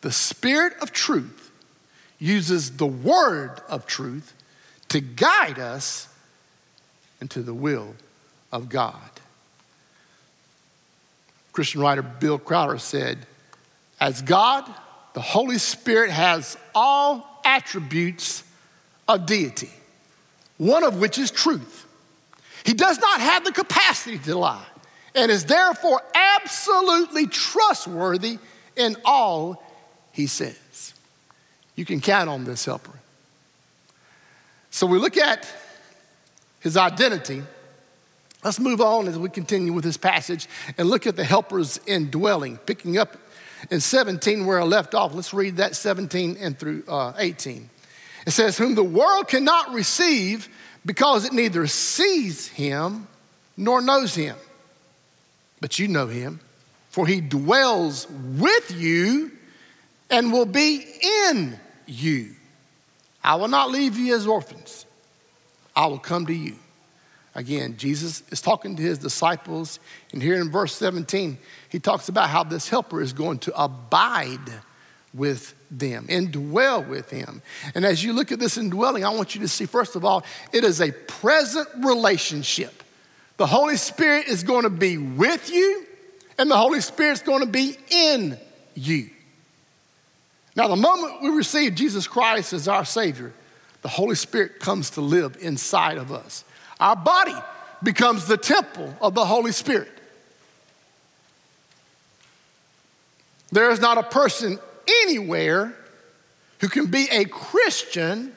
The 0.00 0.10
Spirit 0.10 0.72
of 0.82 0.90
truth 0.90 1.52
uses 2.18 2.76
the 2.76 2.88
word 2.88 3.60
of 3.68 3.86
truth 3.86 4.34
to 4.88 5.00
guide 5.00 5.60
us 5.60 6.08
into 7.20 7.40
the 7.40 7.54
will 7.54 7.94
of 8.50 8.68
God. 8.68 9.10
Christian 11.60 11.82
writer 11.82 12.00
Bill 12.00 12.38
Crowder 12.38 12.78
said, 12.78 13.18
As 14.00 14.22
God, 14.22 14.64
the 15.12 15.20
Holy 15.20 15.58
Spirit 15.58 16.08
has 16.08 16.56
all 16.74 17.42
attributes 17.44 18.42
of 19.06 19.26
deity, 19.26 19.68
one 20.56 20.84
of 20.84 20.98
which 20.98 21.18
is 21.18 21.30
truth. 21.30 21.84
He 22.64 22.72
does 22.72 22.98
not 22.98 23.20
have 23.20 23.44
the 23.44 23.52
capacity 23.52 24.16
to 24.20 24.38
lie 24.38 24.64
and 25.14 25.30
is 25.30 25.44
therefore 25.44 26.00
absolutely 26.14 27.26
trustworthy 27.26 28.38
in 28.74 28.96
all 29.04 29.62
he 30.12 30.28
says. 30.28 30.94
You 31.76 31.84
can 31.84 32.00
count 32.00 32.30
on 32.30 32.44
this 32.44 32.64
helper. 32.64 32.98
So 34.70 34.86
we 34.86 34.98
look 34.98 35.18
at 35.18 35.46
his 36.60 36.78
identity. 36.78 37.42
Let's 38.42 38.58
move 38.58 38.80
on 38.80 39.06
as 39.06 39.18
we 39.18 39.28
continue 39.28 39.72
with 39.72 39.84
this 39.84 39.98
passage 39.98 40.48
and 40.78 40.88
look 40.88 41.06
at 41.06 41.16
the 41.16 41.24
helper's 41.24 41.78
indwelling, 41.86 42.56
picking 42.58 42.96
up 42.96 43.16
in 43.70 43.80
17 43.80 44.46
where 44.46 44.60
I 44.60 44.64
left 44.64 44.94
off. 44.94 45.14
Let's 45.14 45.34
read 45.34 45.58
that 45.58 45.76
17 45.76 46.38
and 46.40 46.58
through 46.58 46.84
uh, 46.88 47.12
18. 47.18 47.68
It 48.26 48.30
says, 48.30 48.56
Whom 48.56 48.74
the 48.74 48.84
world 48.84 49.28
cannot 49.28 49.74
receive 49.74 50.48
because 50.86 51.26
it 51.26 51.34
neither 51.34 51.66
sees 51.66 52.48
him 52.48 53.06
nor 53.56 53.82
knows 53.82 54.14
him. 54.14 54.36
But 55.60 55.78
you 55.78 55.88
know 55.88 56.06
him, 56.06 56.40
for 56.88 57.06
he 57.06 57.20
dwells 57.20 58.06
with 58.10 58.70
you 58.70 59.32
and 60.08 60.32
will 60.32 60.46
be 60.46 60.84
in 61.28 61.58
you. 61.86 62.30
I 63.22 63.34
will 63.34 63.48
not 63.48 63.70
leave 63.70 63.98
you 63.98 64.14
as 64.14 64.26
orphans, 64.26 64.86
I 65.76 65.86
will 65.86 65.98
come 65.98 66.24
to 66.26 66.34
you. 66.34 66.56
Again, 67.34 67.76
Jesus 67.76 68.22
is 68.30 68.40
talking 68.40 68.74
to 68.76 68.82
his 68.82 68.98
disciples, 68.98 69.78
and 70.12 70.20
here 70.20 70.40
in 70.40 70.50
verse 70.50 70.74
17, 70.74 71.38
he 71.68 71.78
talks 71.78 72.08
about 72.08 72.28
how 72.28 72.42
this 72.42 72.68
helper 72.68 73.00
is 73.00 73.12
going 73.12 73.38
to 73.40 73.62
abide 73.62 74.50
with 75.14 75.54
them, 75.70 76.06
indwell 76.08 76.86
with 76.88 77.10
him. 77.10 77.42
And 77.74 77.84
as 77.84 78.02
you 78.02 78.12
look 78.12 78.32
at 78.32 78.40
this 78.40 78.58
indwelling, 78.58 79.04
I 79.04 79.10
want 79.10 79.34
you 79.34 79.40
to 79.42 79.48
see, 79.48 79.66
first 79.66 79.94
of 79.94 80.04
all, 80.04 80.24
it 80.52 80.64
is 80.64 80.80
a 80.80 80.90
present 80.90 81.68
relationship. 81.84 82.82
The 83.36 83.46
Holy 83.46 83.76
Spirit 83.76 84.26
is 84.26 84.42
going 84.42 84.64
to 84.64 84.70
be 84.70 84.98
with 84.98 85.50
you, 85.50 85.86
and 86.36 86.50
the 86.50 86.56
Holy 86.56 86.80
Spirit 86.80 87.12
is 87.12 87.22
going 87.22 87.40
to 87.40 87.50
be 87.50 87.76
in 87.90 88.38
you. 88.74 89.10
Now, 90.56 90.66
the 90.68 90.76
moment 90.76 91.22
we 91.22 91.30
receive 91.30 91.76
Jesus 91.76 92.08
Christ 92.08 92.52
as 92.52 92.66
our 92.66 92.84
Savior, 92.84 93.32
the 93.82 93.88
Holy 93.88 94.16
Spirit 94.16 94.58
comes 94.58 94.90
to 94.90 95.00
live 95.00 95.36
inside 95.40 95.96
of 95.96 96.12
us. 96.12 96.44
Our 96.80 96.96
body 96.96 97.36
becomes 97.82 98.26
the 98.26 98.38
temple 98.38 98.94
of 99.00 99.14
the 99.14 99.24
Holy 99.24 99.52
Spirit. 99.52 99.92
There 103.52 103.70
is 103.70 103.80
not 103.80 103.98
a 103.98 104.02
person 104.02 104.58
anywhere 105.04 105.74
who 106.60 106.68
can 106.68 106.86
be 106.86 107.06
a 107.10 107.24
Christian 107.26 108.34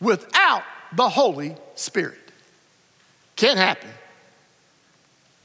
without 0.00 0.62
the 0.94 1.08
Holy 1.08 1.56
Spirit. 1.74 2.18
Can't 3.36 3.58
happen. 3.58 3.90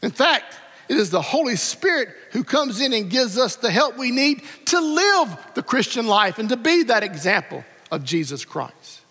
In 0.01 0.11
fact, 0.11 0.55
it 0.87 0.97
is 0.97 1.09
the 1.09 1.21
Holy 1.21 1.55
Spirit 1.55 2.09
who 2.31 2.43
comes 2.43 2.79
in 2.79 2.93
and 2.93 3.09
gives 3.09 3.37
us 3.37 3.55
the 3.57 3.71
help 3.71 3.97
we 3.97 4.11
need 4.11 4.41
to 4.65 4.79
live 4.79 5.37
the 5.53 5.63
Christian 5.63 6.07
life 6.07 6.37
and 6.39 6.49
to 6.49 6.57
be 6.57 6.83
that 6.83 7.03
example 7.03 7.65
of 7.91 8.03
Jesus 8.03 8.45
Christ. 8.45 9.01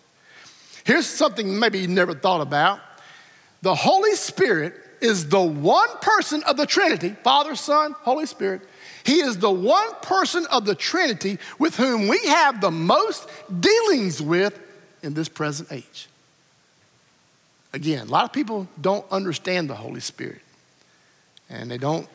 Here's 0.85 1.05
something 1.05 1.59
maybe 1.59 1.79
you 1.79 1.87
never 1.87 2.13
thought 2.13 2.41
about 2.41 2.79
the 3.61 3.75
Holy 3.75 4.15
Spirit 4.15 4.73
is 5.01 5.29
the 5.29 5.41
one 5.41 5.89
person 6.01 6.43
of 6.43 6.57
the 6.57 6.65
Trinity 6.65 7.15
Father, 7.23 7.55
Son, 7.55 7.93
Holy 8.03 8.25
Spirit 8.25 8.61
he 9.07 9.21
is 9.21 9.37
the 9.37 9.49
one 9.49 9.95
person 10.01 10.45
of 10.51 10.65
the 10.65 10.75
Trinity 10.75 11.39
with 11.57 11.77
whom 11.77 12.09
we 12.09 12.19
have 12.25 12.59
the 12.59 12.69
most 12.69 13.29
dealings 13.61 14.21
with 14.21 14.59
in 15.01 15.13
this 15.13 15.29
present 15.29 15.71
age. 15.71 16.09
Again, 17.71 18.09
a 18.09 18.11
lot 18.11 18.25
of 18.25 18.33
people 18.33 18.67
don't 18.81 19.09
understand 19.09 19.69
the 19.69 19.75
Holy 19.75 20.01
Spirit. 20.01 20.41
And 21.49 21.71
they 21.71 21.77
don't, 21.77 22.05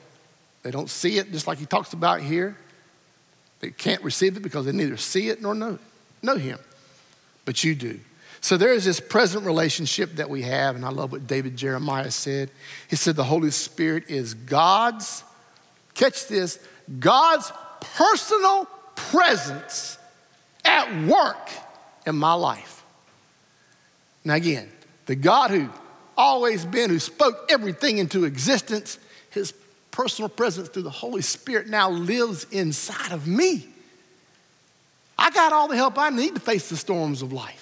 they 0.64 0.70
don't 0.70 0.90
see 0.90 1.16
it 1.16 1.32
just 1.32 1.46
like 1.46 1.56
he 1.56 1.64
talks 1.64 1.94
about 1.94 2.20
here. 2.20 2.58
They 3.60 3.70
can't 3.70 4.02
receive 4.02 4.36
it 4.36 4.40
because 4.40 4.66
they 4.66 4.72
neither 4.72 4.98
see 4.98 5.30
it 5.30 5.40
nor 5.40 5.54
know, 5.54 5.78
know 6.20 6.36
him. 6.36 6.58
But 7.46 7.64
you 7.64 7.74
do. 7.74 8.00
So 8.42 8.56
there 8.56 8.72
is 8.72 8.84
this 8.84 8.98
present 8.98 9.46
relationship 9.46 10.16
that 10.16 10.28
we 10.28 10.42
have, 10.42 10.74
and 10.74 10.84
I 10.84 10.90
love 10.90 11.12
what 11.12 11.28
David 11.28 11.56
Jeremiah 11.56 12.10
said. 12.10 12.50
He 12.90 12.96
said, 12.96 13.14
The 13.14 13.24
Holy 13.24 13.52
Spirit 13.52 14.04
is 14.08 14.34
God's, 14.34 15.22
catch 15.94 16.26
this, 16.26 16.58
God's 16.98 17.52
personal 17.80 18.66
presence 18.96 19.96
at 20.64 21.06
work 21.06 21.50
in 22.04 22.16
my 22.16 22.34
life. 22.34 22.84
Now, 24.24 24.34
again, 24.34 24.70
the 25.06 25.14
God 25.14 25.52
who 25.52 25.68
always 26.16 26.64
been, 26.64 26.90
who 26.90 26.98
spoke 26.98 27.46
everything 27.48 27.98
into 27.98 28.24
existence, 28.24 28.98
his 29.30 29.54
personal 29.92 30.28
presence 30.28 30.68
through 30.68 30.82
the 30.82 30.90
Holy 30.90 31.22
Spirit 31.22 31.68
now 31.68 31.90
lives 31.90 32.46
inside 32.50 33.12
of 33.12 33.28
me. 33.28 33.68
I 35.16 35.30
got 35.30 35.52
all 35.52 35.68
the 35.68 35.76
help 35.76 35.96
I 35.96 36.10
need 36.10 36.34
to 36.34 36.40
face 36.40 36.68
the 36.68 36.76
storms 36.76 37.22
of 37.22 37.32
life. 37.32 37.61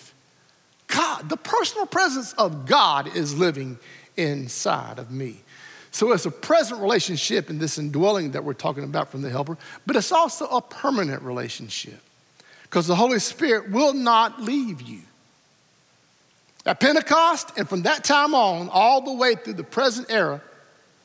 God, 0.90 1.28
the 1.28 1.36
personal 1.36 1.86
presence 1.86 2.32
of 2.34 2.66
God 2.66 3.14
is 3.16 3.36
living 3.36 3.78
inside 4.16 4.98
of 4.98 5.10
me. 5.10 5.40
So 5.92 6.12
it's 6.12 6.26
a 6.26 6.30
present 6.30 6.80
relationship 6.80 7.50
in 7.50 7.58
this 7.58 7.78
indwelling 7.78 8.32
that 8.32 8.44
we're 8.44 8.54
talking 8.54 8.84
about 8.84 9.10
from 9.10 9.22
the 9.22 9.30
helper, 9.30 9.56
but 9.86 9.96
it's 9.96 10.12
also 10.12 10.46
a 10.46 10.62
permanent 10.62 11.22
relationship 11.22 12.00
because 12.62 12.86
the 12.86 12.94
Holy 12.94 13.18
Spirit 13.18 13.70
will 13.70 13.92
not 13.92 14.40
leave 14.40 14.80
you. 14.80 15.00
At 16.64 16.78
Pentecost, 16.78 17.52
and 17.56 17.68
from 17.68 17.82
that 17.82 18.04
time 18.04 18.34
on, 18.34 18.68
all 18.68 19.00
the 19.00 19.14
way 19.14 19.34
through 19.34 19.54
the 19.54 19.64
present 19.64 20.08
era, 20.10 20.40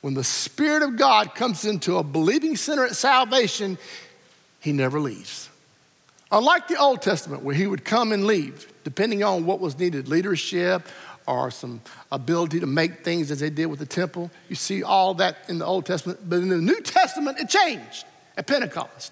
when 0.01 0.13
the 0.13 0.24
Spirit 0.24 0.84
of 0.84 0.98
God 0.98 1.34
comes 1.34 1.65
into 1.65 1.98
a 1.98 2.04
believing 2.04 2.56
sinner 2.56 2.86
at 2.86 2.96
salvation, 2.96 3.80
he 4.60 4.72
never 4.72 5.00
leaves. 5.00 5.50
Unlike 6.32 6.68
the 6.68 6.80
Old 6.80 7.01
Testament, 7.01 7.42
where 7.42 7.56
he 7.56 7.65
would 7.65 7.84
come 7.84 8.12
and 8.12 8.27
leave, 8.27 8.72
depending 8.86 9.24
on 9.24 9.46
what 9.46 9.60
was 9.60 9.77
needed 9.77 10.08
leadership 10.08 10.88
or 11.27 11.51
some 11.51 11.82
ability 12.12 12.62
to 12.62 12.68
make 12.68 13.04
things 13.04 13.32
as 13.32 13.42
they 13.42 13.50
did 13.50 13.65
with 13.65 13.80
the 13.80 13.86
temple. 13.86 14.32
You 14.48 14.56
see 14.56 14.84
all 14.84 15.15
that 15.15 15.38
in 15.50 15.58
the 15.58 15.65
Old 15.65 15.86
Testament. 15.86 16.20
But 16.24 16.38
in 16.38 16.50
the 16.50 16.58
New 16.58 16.80
Testament, 16.82 17.39
it 17.39 17.50
changed 17.50 18.06
at 18.38 18.48
Pentecost. 18.48 19.12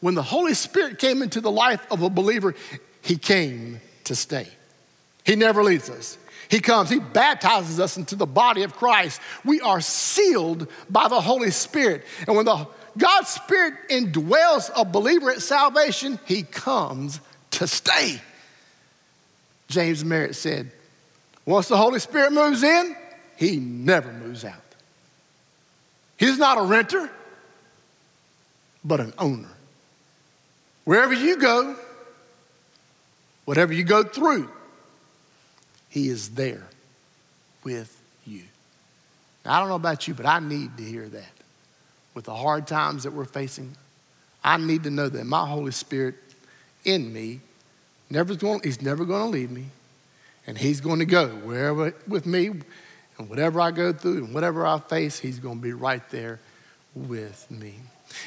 When 0.00 0.14
the 0.14 0.22
Holy 0.22 0.54
Spirit 0.54 0.98
came 0.98 1.22
into 1.22 1.40
the 1.40 1.50
life 1.50 1.86
of 1.92 2.02
a 2.02 2.10
believer, 2.10 2.54
he 3.02 3.16
came 3.16 3.80
to 4.04 4.16
stay. 4.16 4.48
He 5.24 5.36
never 5.36 5.62
leaves 5.62 5.90
us. 5.90 6.18
He 6.48 6.60
comes, 6.60 6.90
He 6.90 6.98
baptizes 6.98 7.78
us 7.78 7.96
into 7.96 8.16
the 8.16 8.26
body 8.26 8.62
of 8.62 8.74
Christ. 8.74 9.20
We 9.44 9.60
are 9.60 9.80
sealed 9.80 10.68
by 10.90 11.08
the 11.08 11.20
Holy 11.20 11.50
Spirit. 11.50 12.04
And 12.26 12.34
when 12.34 12.46
the 12.46 12.66
God's 12.98 13.28
Spirit 13.28 13.74
indwells 13.90 14.70
a 14.74 14.84
believer 14.84 15.30
at 15.30 15.42
salvation, 15.42 16.18
He 16.24 16.42
comes 16.42 17.20
to 17.52 17.66
stay. 17.66 18.20
James 19.72 20.04
Merritt 20.04 20.36
said, 20.36 20.70
once 21.44 21.66
the 21.66 21.76
Holy 21.76 21.98
Spirit 21.98 22.32
moves 22.32 22.62
in, 22.62 22.94
He 23.36 23.56
never 23.56 24.12
moves 24.12 24.44
out. 24.44 24.54
He's 26.16 26.38
not 26.38 26.58
a 26.58 26.62
renter, 26.62 27.10
but 28.84 29.00
an 29.00 29.12
owner. 29.18 29.48
Wherever 30.84 31.12
you 31.12 31.36
go, 31.36 31.76
whatever 33.44 33.72
you 33.72 33.84
go 33.84 34.02
through, 34.02 34.48
he 35.88 36.08
is 36.08 36.30
there 36.30 36.66
with 37.64 38.00
you. 38.24 38.42
Now, 39.44 39.54
I 39.54 39.60
don't 39.60 39.68
know 39.68 39.74
about 39.74 40.06
you, 40.08 40.14
but 40.14 40.26
I 40.26 40.38
need 40.38 40.76
to 40.76 40.82
hear 40.82 41.08
that. 41.08 41.32
With 42.14 42.24
the 42.24 42.34
hard 42.34 42.66
times 42.66 43.02
that 43.02 43.12
we're 43.12 43.24
facing, 43.24 43.76
I 44.44 44.56
need 44.58 44.84
to 44.84 44.90
know 44.90 45.08
that 45.08 45.24
my 45.24 45.46
Holy 45.46 45.72
Spirit 45.72 46.14
in 46.84 47.12
me, 47.12 47.40
never 48.12 48.34
going, 48.36 48.60
He's 48.62 48.80
never 48.80 49.04
going 49.04 49.24
to 49.24 49.28
leave 49.30 49.50
me, 49.50 49.66
and 50.46 50.56
He's 50.56 50.80
going 50.80 51.00
to 51.00 51.04
go 51.04 51.28
wherever 51.28 51.94
with 52.06 52.26
me, 52.26 52.50
and 53.18 53.28
whatever 53.28 53.60
I 53.60 53.70
go 53.70 53.92
through 53.92 54.24
and 54.24 54.34
whatever 54.34 54.66
I 54.66 54.78
face, 54.78 55.18
He's 55.18 55.38
going 55.38 55.56
to 55.56 55.62
be 55.62 55.72
right 55.72 56.08
there 56.10 56.38
with 56.94 57.50
me. 57.50 57.74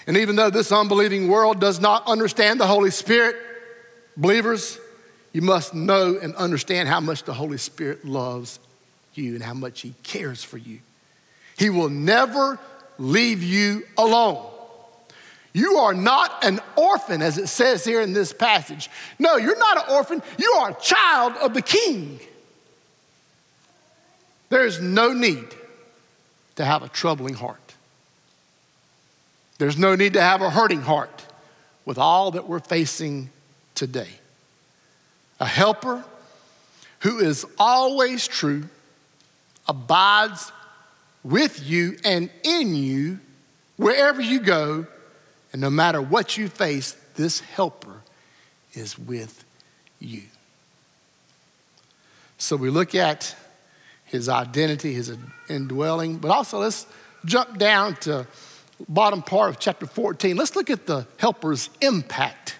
And 0.07 0.17
even 0.17 0.35
though 0.35 0.49
this 0.49 0.71
unbelieving 0.71 1.27
world 1.27 1.61
does 1.61 1.79
not 1.79 2.07
understand 2.07 2.59
the 2.59 2.67
Holy 2.67 2.91
Spirit, 2.91 3.35
believers, 4.17 4.79
you 5.31 5.41
must 5.41 5.73
know 5.73 6.17
and 6.21 6.35
understand 6.35 6.89
how 6.89 6.99
much 6.99 7.23
the 7.23 7.33
Holy 7.33 7.57
Spirit 7.57 8.03
loves 8.03 8.59
you 9.13 9.35
and 9.35 9.43
how 9.43 9.53
much 9.53 9.81
He 9.81 9.93
cares 10.01 10.43
for 10.43 10.57
you. 10.57 10.79
He 11.57 11.69
will 11.69 11.89
never 11.89 12.59
leave 12.97 13.43
you 13.43 13.83
alone. 13.97 14.51
You 15.55 15.77
are 15.77 15.93
not 15.93 16.43
an 16.43 16.59
orphan, 16.75 17.21
as 17.21 17.37
it 17.37 17.47
says 17.47 17.85
here 17.85 18.01
in 18.01 18.11
this 18.11 18.33
passage. 18.33 18.89
No, 19.17 19.37
you're 19.37 19.57
not 19.57 19.77
an 19.77 19.95
orphan. 19.95 20.21
You 20.37 20.51
are 20.59 20.71
a 20.71 20.81
child 20.81 21.37
of 21.37 21.53
the 21.53 21.61
king. 21.61 22.19
There's 24.49 24.81
no 24.81 25.13
need 25.13 25.45
to 26.57 26.65
have 26.65 26.83
a 26.83 26.89
troubling 26.89 27.35
heart. 27.35 27.73
There's 29.57 29.77
no 29.77 29.95
need 29.95 30.11
to 30.13 30.21
have 30.21 30.41
a 30.41 30.49
hurting 30.49 30.81
heart 30.81 31.25
with 31.85 31.97
all 31.97 32.31
that 32.31 32.49
we're 32.49 32.59
facing 32.59 33.29
today 33.75 34.09
a 35.39 35.45
helper 35.45 36.03
who 36.99 37.19
is 37.19 37.45
always 37.57 38.27
true, 38.27 38.65
abides 39.69 40.51
with 41.23 41.65
you 41.65 41.95
and 42.03 42.29
in 42.43 42.75
you 42.75 43.19
wherever 43.77 44.21
you 44.21 44.41
go, 44.41 44.87
and 45.55 45.61
no 45.61 45.69
matter 45.69 46.01
what 46.01 46.37
you 46.37 46.49
face, 46.49 46.97
this 47.15 47.39
helper 47.39 48.01
is 48.73 48.99
with 48.99 49.45
you. 50.01 50.23
So 52.37 52.57
we 52.57 52.69
look 52.69 52.93
at 52.93 53.33
his 54.03 54.27
identity, 54.27 54.91
his 54.91 55.15
indwelling, 55.47 56.17
but 56.17 56.29
also 56.29 56.59
let's 56.59 56.85
jump 57.23 57.57
down 57.57 57.95
to 58.01 58.27
bottom 58.89 59.21
part 59.21 59.49
of 59.49 59.57
chapter 59.57 59.85
14. 59.85 60.35
Let's 60.35 60.57
look 60.57 60.69
at 60.69 60.87
the 60.87 61.07
helper's 61.19 61.69
impact 61.79 62.57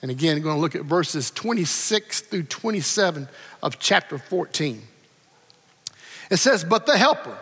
and 0.00 0.10
again, 0.10 0.38
I'm 0.38 0.42
going 0.42 0.56
to 0.56 0.60
look 0.62 0.74
at 0.74 0.84
verses 0.86 1.30
26 1.30 2.22
through 2.22 2.44
27 2.44 3.28
of 3.62 3.78
chapter 3.78 4.16
14. 4.16 4.80
It 6.30 6.38
says, 6.38 6.64
But 6.64 6.86
the 6.86 6.96
Helper, 6.96 7.36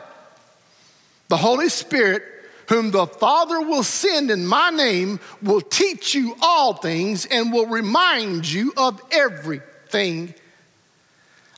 the 1.29 1.37
Holy 1.37 1.69
Spirit, 1.69 2.25
whom 2.69 2.91
the 2.91 3.07
Father 3.07 3.61
will 3.61 3.83
send 3.83 4.31
in 4.31 4.47
my 4.47 4.71
name, 4.71 5.21
will 5.43 5.61
teach 5.61 6.15
you 6.15 6.37
all 6.43 6.75
things 6.75 7.27
and 7.27 7.53
will 7.53 7.67
remind 7.67 8.47
you 8.47 8.73
of 8.77 9.01
everything 9.11 10.35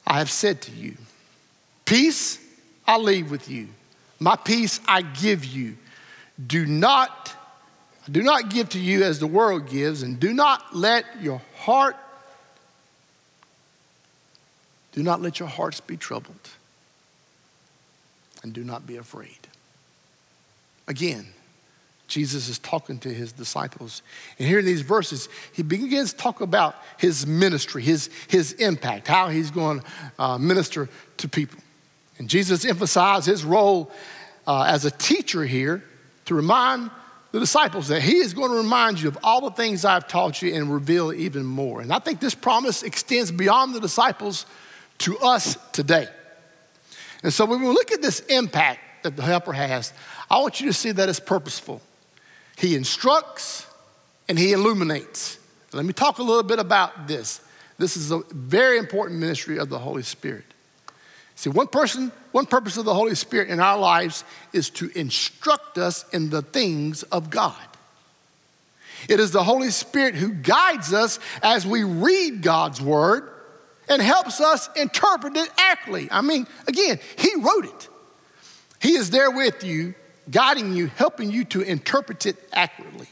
I 0.06 0.18
have 0.18 0.30
said 0.30 0.62
to 0.62 0.72
you. 0.72 0.96
Peace 1.84 2.38
I 2.86 2.96
leave 2.96 3.30
with 3.30 3.50
you, 3.50 3.68
my 4.18 4.36
peace 4.36 4.80
I 4.86 5.02
give 5.02 5.44
you. 5.44 5.76
Do 6.46 6.64
not 6.64 7.34
do 8.10 8.22
not 8.22 8.48
give 8.48 8.70
to 8.70 8.80
you 8.80 9.04
as 9.04 9.18
the 9.20 9.26
world 9.26 9.68
gives, 9.68 10.02
and 10.02 10.18
do 10.18 10.32
not 10.32 10.74
let 10.74 11.04
your 11.20 11.40
heart, 11.58 11.96
do 14.92 15.02
not 15.02 15.20
let 15.20 15.38
your 15.38 15.48
hearts 15.48 15.80
be 15.80 15.96
troubled, 15.96 16.50
and 18.42 18.52
do 18.52 18.64
not 18.64 18.86
be 18.86 18.96
afraid. 18.96 19.39
Again, 20.90 21.24
Jesus 22.08 22.48
is 22.48 22.58
talking 22.58 22.98
to 22.98 23.14
his 23.14 23.30
disciples. 23.30 24.02
And 24.40 24.48
here 24.48 24.58
in 24.58 24.64
these 24.64 24.80
verses, 24.80 25.28
he 25.52 25.62
begins 25.62 26.12
to 26.12 26.18
talk 26.18 26.40
about 26.40 26.74
his 26.98 27.28
ministry, 27.28 27.80
his, 27.80 28.10
his 28.26 28.54
impact, 28.54 29.06
how 29.06 29.28
he's 29.28 29.52
going 29.52 29.80
to 29.80 29.86
uh, 30.18 30.36
minister 30.36 30.88
to 31.18 31.28
people. 31.28 31.60
And 32.18 32.28
Jesus 32.28 32.64
emphasized 32.64 33.26
his 33.26 33.44
role 33.44 33.92
uh, 34.48 34.64
as 34.64 34.84
a 34.84 34.90
teacher 34.90 35.44
here 35.44 35.84
to 36.24 36.34
remind 36.34 36.90
the 37.30 37.38
disciples 37.38 37.86
that 37.86 38.02
he 38.02 38.16
is 38.16 38.34
going 38.34 38.50
to 38.50 38.56
remind 38.56 39.00
you 39.00 39.06
of 39.06 39.18
all 39.22 39.42
the 39.42 39.52
things 39.52 39.84
I've 39.84 40.08
taught 40.08 40.42
you 40.42 40.52
and 40.52 40.74
reveal 40.74 41.12
even 41.12 41.46
more. 41.46 41.82
And 41.82 41.92
I 41.92 42.00
think 42.00 42.18
this 42.18 42.34
promise 42.34 42.82
extends 42.82 43.30
beyond 43.30 43.76
the 43.76 43.80
disciples 43.80 44.44
to 44.98 45.16
us 45.18 45.56
today. 45.70 46.08
And 47.22 47.32
so 47.32 47.44
when 47.44 47.60
we 47.60 47.68
look 47.68 47.92
at 47.92 48.02
this 48.02 48.18
impact 48.22 48.80
that 49.02 49.16
the 49.16 49.22
helper 49.22 49.52
has, 49.52 49.92
I 50.30 50.38
want 50.38 50.60
you 50.60 50.66
to 50.66 50.72
see 50.72 50.92
that 50.92 51.08
it's 51.08 51.20
purposeful. 51.20 51.80
He 52.56 52.74
instructs 52.74 53.66
and 54.28 54.38
he 54.38 54.52
illuminates. 54.52 55.38
Let 55.72 55.84
me 55.84 55.92
talk 55.92 56.18
a 56.18 56.22
little 56.22 56.42
bit 56.42 56.58
about 56.58 57.06
this. 57.06 57.40
This 57.78 57.96
is 57.96 58.10
a 58.10 58.22
very 58.30 58.78
important 58.78 59.20
ministry 59.20 59.58
of 59.58 59.68
the 59.68 59.78
Holy 59.78 60.02
Spirit. 60.02 60.44
See, 61.34 61.48
one 61.48 61.68
person, 61.68 62.12
one 62.32 62.44
purpose 62.44 62.76
of 62.76 62.84
the 62.84 62.94
Holy 62.94 63.14
Spirit 63.14 63.48
in 63.48 63.60
our 63.60 63.78
lives 63.78 64.24
is 64.52 64.68
to 64.70 64.90
instruct 64.94 65.78
us 65.78 66.04
in 66.12 66.28
the 66.28 66.42
things 66.42 67.02
of 67.04 67.30
God. 67.30 67.56
It 69.08 69.20
is 69.20 69.30
the 69.30 69.42
Holy 69.42 69.70
Spirit 69.70 70.14
who 70.14 70.28
guides 70.28 70.92
us 70.92 71.18
as 71.42 71.66
we 71.66 71.82
read 71.82 72.42
God's 72.42 72.80
word 72.82 73.30
and 73.88 74.02
helps 74.02 74.40
us 74.40 74.68
interpret 74.76 75.36
it 75.36 75.50
accurately. 75.56 76.08
I 76.10 76.20
mean, 76.20 76.46
again, 76.66 76.98
He 77.16 77.34
wrote 77.36 77.64
it. 77.64 77.88
He 78.80 78.92
is 78.92 79.10
there 79.10 79.30
with 79.30 79.62
you, 79.62 79.94
guiding 80.30 80.74
you, 80.74 80.88
helping 80.88 81.30
you 81.30 81.44
to 81.46 81.60
interpret 81.60 82.26
it 82.26 82.36
accurately. 82.52 83.08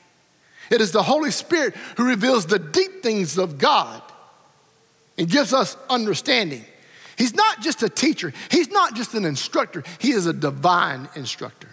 It 0.70 0.80
is 0.80 0.92
the 0.92 1.02
Holy 1.02 1.30
Spirit 1.30 1.74
who 1.96 2.06
reveals 2.06 2.46
the 2.46 2.58
deep 2.58 3.02
things 3.02 3.38
of 3.38 3.58
God 3.58 4.02
and 5.16 5.28
gives 5.28 5.52
us 5.52 5.76
understanding. 5.88 6.64
He's 7.16 7.34
not 7.34 7.60
just 7.60 7.82
a 7.82 7.88
teacher, 7.88 8.32
he's 8.50 8.68
not 8.68 8.94
just 8.94 9.14
an 9.14 9.24
instructor, 9.24 9.82
he 9.98 10.12
is 10.12 10.26
a 10.26 10.32
divine 10.32 11.08
instructor. 11.16 11.68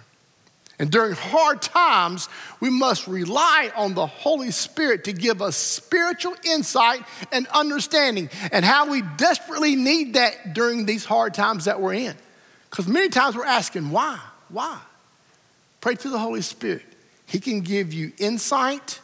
And 0.77 0.91
during 0.91 1.13
hard 1.13 1.61
times, 1.61 2.27
we 2.59 2.69
must 2.69 3.07
rely 3.07 3.71
on 3.77 3.93
the 3.93 4.07
Holy 4.07 4.51
Spirit 4.51 5.05
to 5.05 5.13
give 5.13 5.41
us 5.41 5.55
spiritual 5.55 6.35
insight 6.43 7.01
and 7.31 7.47
understanding, 7.47 8.29
and 8.51 8.65
how 8.65 8.89
we 8.89 9.01
desperately 9.15 9.77
need 9.77 10.15
that 10.15 10.53
during 10.53 10.85
these 10.85 11.05
hard 11.05 11.33
times 11.33 11.65
that 11.65 11.79
we're 11.79 11.93
in. 11.93 12.15
Because 12.75 12.91
many 12.91 13.07
times 13.07 13.37
we're 13.37 13.45
asking, 13.45 13.89
why? 13.89 14.19
Why? 14.49 14.77
Pray 15.79 15.95
to 15.95 16.09
the 16.09 16.19
Holy 16.19 16.41
Spirit. 16.41 16.83
He 17.25 17.39
can 17.39 17.61
give 17.61 17.93
you 17.93 18.11
insight, 18.17 18.99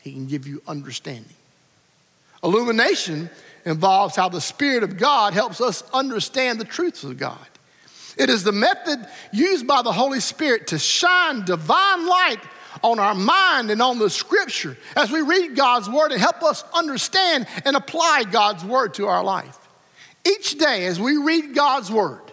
He 0.00 0.12
can 0.12 0.28
give 0.28 0.46
you 0.46 0.62
understanding. 0.68 1.34
Illumination 2.44 3.30
involves 3.64 4.14
how 4.14 4.28
the 4.28 4.40
Spirit 4.40 4.84
of 4.84 4.96
God 4.96 5.32
helps 5.32 5.60
us 5.60 5.82
understand 5.92 6.60
the 6.60 6.64
truths 6.64 7.02
of 7.02 7.18
God. 7.18 7.48
It 8.16 8.30
is 8.30 8.44
the 8.44 8.52
method 8.52 9.04
used 9.32 9.66
by 9.66 9.82
the 9.82 9.90
Holy 9.90 10.20
Spirit 10.20 10.68
to 10.68 10.78
shine 10.78 11.44
divine 11.44 12.06
light 12.06 12.40
on 12.84 13.00
our 13.00 13.14
mind 13.16 13.72
and 13.72 13.82
on 13.82 13.98
the 13.98 14.08
scripture 14.08 14.78
as 14.94 15.10
we 15.10 15.22
read 15.22 15.56
God's 15.56 15.90
word 15.90 16.12
and 16.12 16.20
help 16.20 16.44
us 16.44 16.62
understand 16.72 17.48
and 17.64 17.74
apply 17.74 18.22
God's 18.30 18.64
word 18.64 18.94
to 18.94 19.08
our 19.08 19.24
life. 19.24 19.58
Each 20.24 20.56
day, 20.56 20.86
as 20.86 21.00
we 21.00 21.16
read 21.16 21.56
God's 21.56 21.90
word, 21.90 22.27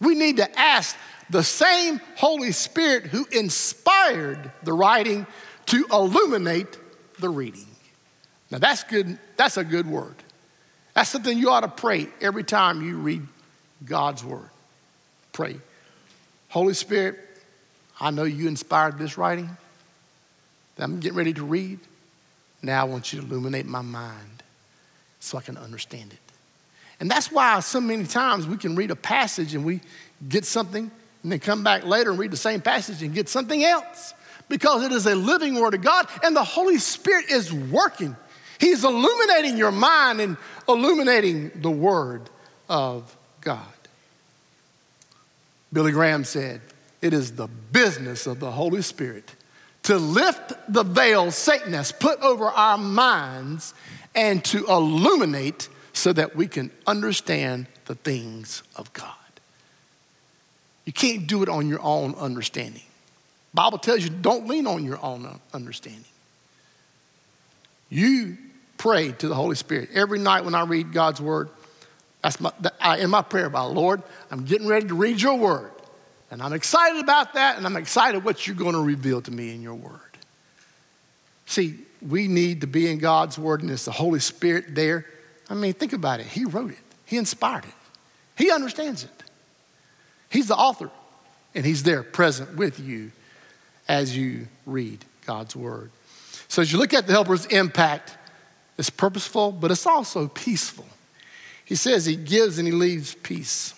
we 0.00 0.14
need 0.14 0.38
to 0.38 0.58
ask 0.58 0.96
the 1.30 1.42
same 1.42 2.00
Holy 2.16 2.52
Spirit 2.52 3.06
who 3.06 3.26
inspired 3.32 4.52
the 4.62 4.72
writing 4.72 5.26
to 5.66 5.86
illuminate 5.90 6.78
the 7.18 7.28
reading. 7.28 7.66
Now 8.50 8.58
that's 8.58 8.84
good, 8.84 9.18
that's 9.36 9.56
a 9.56 9.64
good 9.64 9.86
word. 9.86 10.14
That's 10.94 11.10
something 11.10 11.36
you 11.36 11.50
ought 11.50 11.60
to 11.60 11.68
pray 11.68 12.08
every 12.20 12.44
time 12.44 12.84
you 12.84 12.98
read 12.98 13.26
God's 13.84 14.24
word. 14.24 14.48
Pray. 15.32 15.56
Holy 16.48 16.74
Spirit, 16.74 17.18
I 18.00 18.10
know 18.10 18.22
you 18.24 18.46
inspired 18.46 18.98
this 18.98 19.18
writing 19.18 19.50
that 20.76 20.84
I'm 20.84 21.00
getting 21.00 21.18
ready 21.18 21.34
to 21.34 21.44
read. 21.44 21.80
Now 22.62 22.82
I 22.82 22.84
want 22.84 23.12
you 23.12 23.20
to 23.20 23.26
illuminate 23.26 23.66
my 23.66 23.82
mind 23.82 24.42
so 25.18 25.36
I 25.36 25.40
can 25.40 25.56
understand 25.56 26.12
it. 26.12 26.23
And 27.04 27.10
that's 27.10 27.30
why 27.30 27.60
so 27.60 27.82
many 27.82 28.04
times 28.04 28.46
we 28.46 28.56
can 28.56 28.76
read 28.76 28.90
a 28.90 28.96
passage 28.96 29.54
and 29.54 29.62
we 29.62 29.82
get 30.26 30.46
something 30.46 30.90
and 31.22 31.30
then 31.30 31.38
come 31.38 31.62
back 31.62 31.84
later 31.84 32.08
and 32.08 32.18
read 32.18 32.30
the 32.30 32.38
same 32.38 32.62
passage 32.62 33.02
and 33.02 33.12
get 33.12 33.28
something 33.28 33.62
else 33.62 34.14
because 34.48 34.82
it 34.84 34.90
is 34.90 35.04
a 35.04 35.14
living 35.14 35.60
word 35.60 35.74
of 35.74 35.82
God 35.82 36.08
and 36.22 36.34
the 36.34 36.42
Holy 36.42 36.78
Spirit 36.78 37.26
is 37.30 37.52
working. 37.52 38.16
He's 38.58 38.84
illuminating 38.84 39.58
your 39.58 39.70
mind 39.70 40.22
and 40.22 40.38
illuminating 40.66 41.50
the 41.56 41.70
word 41.70 42.22
of 42.70 43.14
God. 43.42 43.60
Billy 45.74 45.92
Graham 45.92 46.24
said, 46.24 46.62
It 47.02 47.12
is 47.12 47.32
the 47.32 47.48
business 47.70 48.26
of 48.26 48.40
the 48.40 48.50
Holy 48.50 48.80
Spirit 48.80 49.30
to 49.82 49.98
lift 49.98 50.54
the 50.72 50.84
veil 50.84 51.30
Satan 51.30 51.74
has 51.74 51.92
put 51.92 52.18
over 52.20 52.46
our 52.46 52.78
minds 52.78 53.74
and 54.14 54.42
to 54.46 54.64
illuminate 54.68 55.68
so 55.94 56.12
that 56.12 56.36
we 56.36 56.46
can 56.46 56.70
understand 56.86 57.66
the 57.86 57.94
things 57.94 58.62
of 58.76 58.92
God. 58.92 59.14
You 60.84 60.92
can't 60.92 61.26
do 61.26 61.42
it 61.42 61.48
on 61.48 61.68
your 61.68 61.80
own 61.80 62.14
understanding. 62.16 62.82
Bible 63.54 63.78
tells 63.78 64.02
you 64.02 64.10
don't 64.10 64.46
lean 64.46 64.66
on 64.66 64.84
your 64.84 65.02
own 65.02 65.40
understanding. 65.54 66.04
You 67.88 68.36
pray 68.76 69.12
to 69.12 69.28
the 69.28 69.34
Holy 69.34 69.54
Spirit 69.54 69.90
every 69.94 70.18
night 70.18 70.44
when 70.44 70.54
I 70.54 70.64
read 70.64 70.92
God's 70.92 71.20
word. 71.20 71.48
That's 72.22 72.40
my, 72.40 72.52
I, 72.80 72.98
in 72.98 73.10
my 73.10 73.22
prayer 73.22 73.46
about 73.46 73.72
Lord, 73.72 74.02
I'm 74.30 74.44
getting 74.44 74.66
ready 74.66 74.88
to 74.88 74.94
read 74.94 75.22
your 75.22 75.36
word. 75.36 75.70
And 76.30 76.42
I'm 76.42 76.52
excited 76.52 77.00
about 77.00 77.34
that, 77.34 77.56
and 77.56 77.64
I'm 77.64 77.76
excited 77.76 78.24
what 78.24 78.46
you're 78.46 78.56
going 78.56 78.72
to 78.72 78.80
reveal 78.80 79.22
to 79.22 79.30
me 79.30 79.54
in 79.54 79.62
your 79.62 79.74
word. 79.74 80.00
See, 81.46 81.78
we 82.06 82.26
need 82.26 82.62
to 82.62 82.66
be 82.66 82.90
in 82.90 82.98
God's 82.98 83.38
word, 83.38 83.62
and 83.62 83.70
it's 83.70 83.84
the 83.84 83.92
Holy 83.92 84.18
Spirit 84.18 84.74
there. 84.74 85.06
I 85.48 85.54
mean, 85.54 85.72
think 85.74 85.92
about 85.92 86.20
it. 86.20 86.26
He 86.26 86.44
wrote 86.44 86.70
it, 86.70 86.78
He 87.04 87.16
inspired 87.16 87.64
it, 87.64 87.74
He 88.36 88.50
understands 88.50 89.04
it. 89.04 89.10
He's 90.28 90.48
the 90.48 90.56
author, 90.56 90.90
and 91.54 91.64
He's 91.64 91.82
there 91.82 92.02
present 92.02 92.56
with 92.56 92.80
you 92.80 93.12
as 93.86 94.16
you 94.16 94.48
read 94.66 95.04
God's 95.26 95.54
word. 95.54 95.90
So, 96.48 96.62
as 96.62 96.72
you 96.72 96.78
look 96.78 96.94
at 96.94 97.06
the 97.06 97.12
helper's 97.12 97.46
impact, 97.46 98.16
it's 98.78 98.90
purposeful, 98.90 99.52
but 99.52 99.70
it's 99.70 99.86
also 99.86 100.28
peaceful. 100.28 100.86
He 101.64 101.76
says 101.76 102.06
He 102.06 102.16
gives 102.16 102.58
and 102.58 102.66
He 102.66 102.72
leaves 102.72 103.14
peace. 103.14 103.74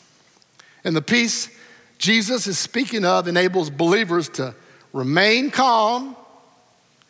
And 0.85 0.95
the 0.95 1.03
peace 1.03 1.51
Jesus 1.99 2.47
is 2.47 2.59
speaking 2.59 3.05
of 3.05 3.29
enables 3.29 3.71
believers 3.71 4.29
to 4.31 4.55
remain 4.93 5.51
calm 5.51 6.17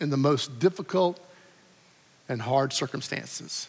in 0.01 0.11
the 0.11 0.17
most 0.17 0.59
difficult 0.59 1.21
and 2.29 2.41
hard 2.41 2.73
circumstances. 2.73 3.69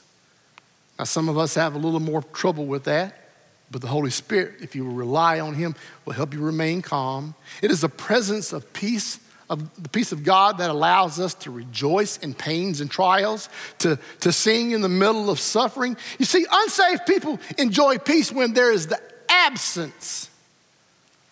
Now, 0.98 1.06
some 1.06 1.30
of 1.30 1.38
us 1.38 1.56
have 1.56 1.76
a 1.76 1.78
little 1.78 2.00
more 2.00 2.24
trouble 2.24 2.66
with 2.66 2.86
that, 2.86 3.30
but 3.70 3.82
the 3.82 3.88
Holy 3.88 4.10
Spirit, 4.10 4.56
if 4.62 4.76
you 4.76 4.90
rely 4.90 5.40
on 5.40 5.54
Him, 5.54 5.76
will 6.06 6.14
help 6.14 6.34
you 6.34 6.42
remain 6.42 6.82
calm. 6.82 7.36
It 7.62 7.70
is 7.70 7.82
the 7.82 7.90
presence 7.90 8.54
of 8.54 8.74
peace, 8.74 9.20
of 9.50 9.82
the 9.82 9.90
peace 9.90 10.12
of 10.12 10.24
God 10.24 10.58
that 10.58 10.70
allows 10.70 11.20
us 11.20 11.34
to 11.36 11.52
rejoice 11.52 12.18
in 12.18 12.34
pains 12.34 12.82
and 12.82 12.90
trials, 12.90 13.50
to, 13.80 14.00
to 14.22 14.32
sing 14.32 14.72
in 14.72 14.82
the 14.82 14.90
middle 14.90 15.30
of 15.30 15.40
suffering. 15.40 15.98
You 16.18 16.26
see, 16.26 16.46
unsaved 16.50 17.06
people 17.06 17.40
enjoy 17.58 17.98
peace 18.00 18.32
when 18.32 18.54
there 18.54 18.72
is 18.72 18.88
the 18.88 19.00
absence 19.30 20.30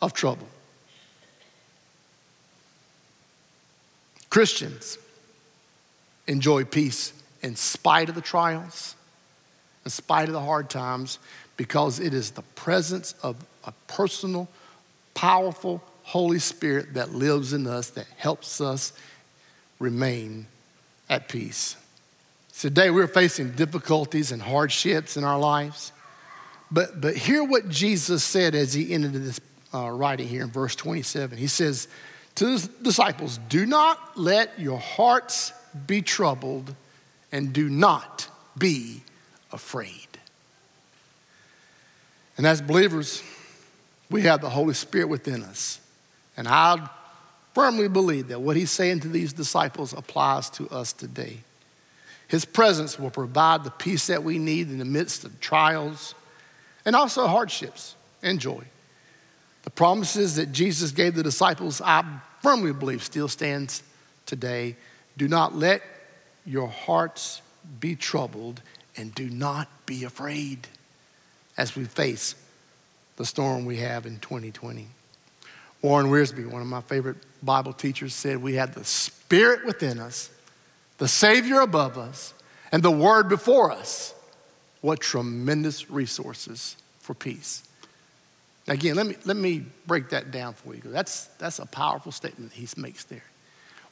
of 0.01 0.13
trouble. 0.13 0.47
Christians 4.29 4.97
enjoy 6.27 6.65
peace 6.65 7.13
in 7.41 7.55
spite 7.55 8.09
of 8.09 8.15
the 8.15 8.21
trials, 8.21 8.95
in 9.85 9.91
spite 9.91 10.27
of 10.27 10.33
the 10.33 10.41
hard 10.41 10.69
times, 10.69 11.19
because 11.57 11.99
it 11.99 12.13
is 12.13 12.31
the 12.31 12.41
presence 12.41 13.13
of 13.23 13.37
a 13.63 13.71
personal, 13.87 14.47
powerful 15.13 15.81
Holy 16.03 16.39
Spirit 16.39 16.95
that 16.95 17.13
lives 17.13 17.53
in 17.53 17.65
us 17.65 17.91
that 17.91 18.07
helps 18.17 18.59
us 18.61 18.93
remain 19.79 20.47
at 21.09 21.29
peace. 21.29 21.75
Today 22.59 22.89
we're 22.89 23.07
facing 23.07 23.51
difficulties 23.51 24.31
and 24.31 24.41
hardships 24.41 25.17
in 25.17 25.23
our 25.23 25.39
lives. 25.39 25.91
But, 26.71 26.99
but 26.99 27.15
hear 27.15 27.43
what 27.43 27.69
Jesus 27.69 28.23
said 28.23 28.55
as 28.55 28.73
he 28.73 28.91
ended 28.93 29.13
this 29.13 29.39
uh, 29.73 29.89
writing 29.89 30.27
here 30.27 30.43
in 30.43 30.49
verse 30.49 30.75
27. 30.75 31.37
He 31.37 31.47
says 31.47 31.87
to 32.35 32.47
his 32.47 32.67
disciples, 32.67 33.39
Do 33.49 33.65
not 33.65 34.17
let 34.17 34.59
your 34.59 34.79
hearts 34.79 35.53
be 35.85 36.01
troubled 36.01 36.73
and 37.31 37.53
do 37.53 37.69
not 37.69 38.27
be 38.57 39.01
afraid. 39.55 40.07
And 42.37 42.45
as 42.45 42.61
believers, 42.61 43.23
we 44.11 44.21
have 44.23 44.41
the 44.41 44.49
Holy 44.49 44.73
Spirit 44.73 45.07
within 45.07 45.41
us. 45.43 45.79
And 46.37 46.47
I 46.47 46.89
firmly 47.53 47.87
believe 47.87 48.27
that 48.27 48.41
what 48.41 48.57
he's 48.57 48.69
saying 48.69 48.99
to 48.99 49.07
these 49.07 49.31
disciples 49.31 49.93
applies 49.93 50.49
to 50.51 50.69
us 50.69 50.91
today. 50.91 51.37
His 52.27 52.43
presence 52.43 52.99
will 52.99 53.09
provide 53.09 53.63
the 53.63 53.71
peace 53.71 54.07
that 54.07 54.23
we 54.23 54.37
need 54.37 54.69
in 54.69 54.77
the 54.77 54.85
midst 54.85 55.23
of 55.23 55.39
trials 55.39 56.13
and 56.83 56.95
also 56.95 57.25
hardships 57.27 57.95
and 58.21 58.39
joy. 58.39 58.63
The 59.63 59.69
promises 59.69 60.35
that 60.35 60.51
Jesus 60.51 60.91
gave 60.91 61.15
the 61.15 61.23
disciples, 61.23 61.81
I 61.81 62.03
firmly 62.43 62.73
believe, 62.73 63.03
still 63.03 63.29
stands 63.29 63.81
today. 64.25 64.75
Do 65.17 65.27
not 65.29 65.55
let 65.55 65.81
your 66.45 66.67
hearts 66.67 67.41
be 67.79 67.95
troubled 67.95 68.61
and 68.97 69.13
do 69.13 69.29
not 69.29 69.67
be 69.85 70.03
afraid 70.03 70.67
as 71.57 71.75
we 71.75 71.85
face 71.85 72.35
the 73.17 73.25
storm 73.25 73.65
we 73.65 73.77
have 73.77 74.05
in 74.05 74.19
2020. 74.19 74.87
Warren 75.81 76.07
Wiersbe, 76.07 76.49
one 76.49 76.61
of 76.61 76.67
my 76.67 76.81
favorite 76.81 77.17
Bible 77.43 77.73
teachers, 77.73 78.13
said 78.13 78.41
we 78.41 78.55
have 78.55 78.73
the 78.73 78.83
Spirit 78.83 79.65
within 79.65 79.99
us, 79.99 80.29
the 80.97 81.07
Savior 81.07 81.61
above 81.61 81.97
us, 81.97 82.33
and 82.71 82.81
the 82.81 82.91
Word 82.91 83.29
before 83.29 83.71
us. 83.71 84.13
What 84.81 84.99
tremendous 84.99 85.89
resources 85.89 86.75
for 86.99 87.13
peace. 87.13 87.63
Again, 88.67 88.95
let 88.95 89.05
me, 89.05 89.15
let 89.25 89.37
me 89.37 89.63
break 89.85 90.09
that 90.09 90.31
down 90.31 90.53
for 90.53 90.73
you 90.73 90.81
that's, 90.85 91.25
that's 91.37 91.59
a 91.59 91.65
powerful 91.67 92.11
statement 92.11 92.51
he 92.51 92.67
makes 92.77 93.03
there. 93.03 93.23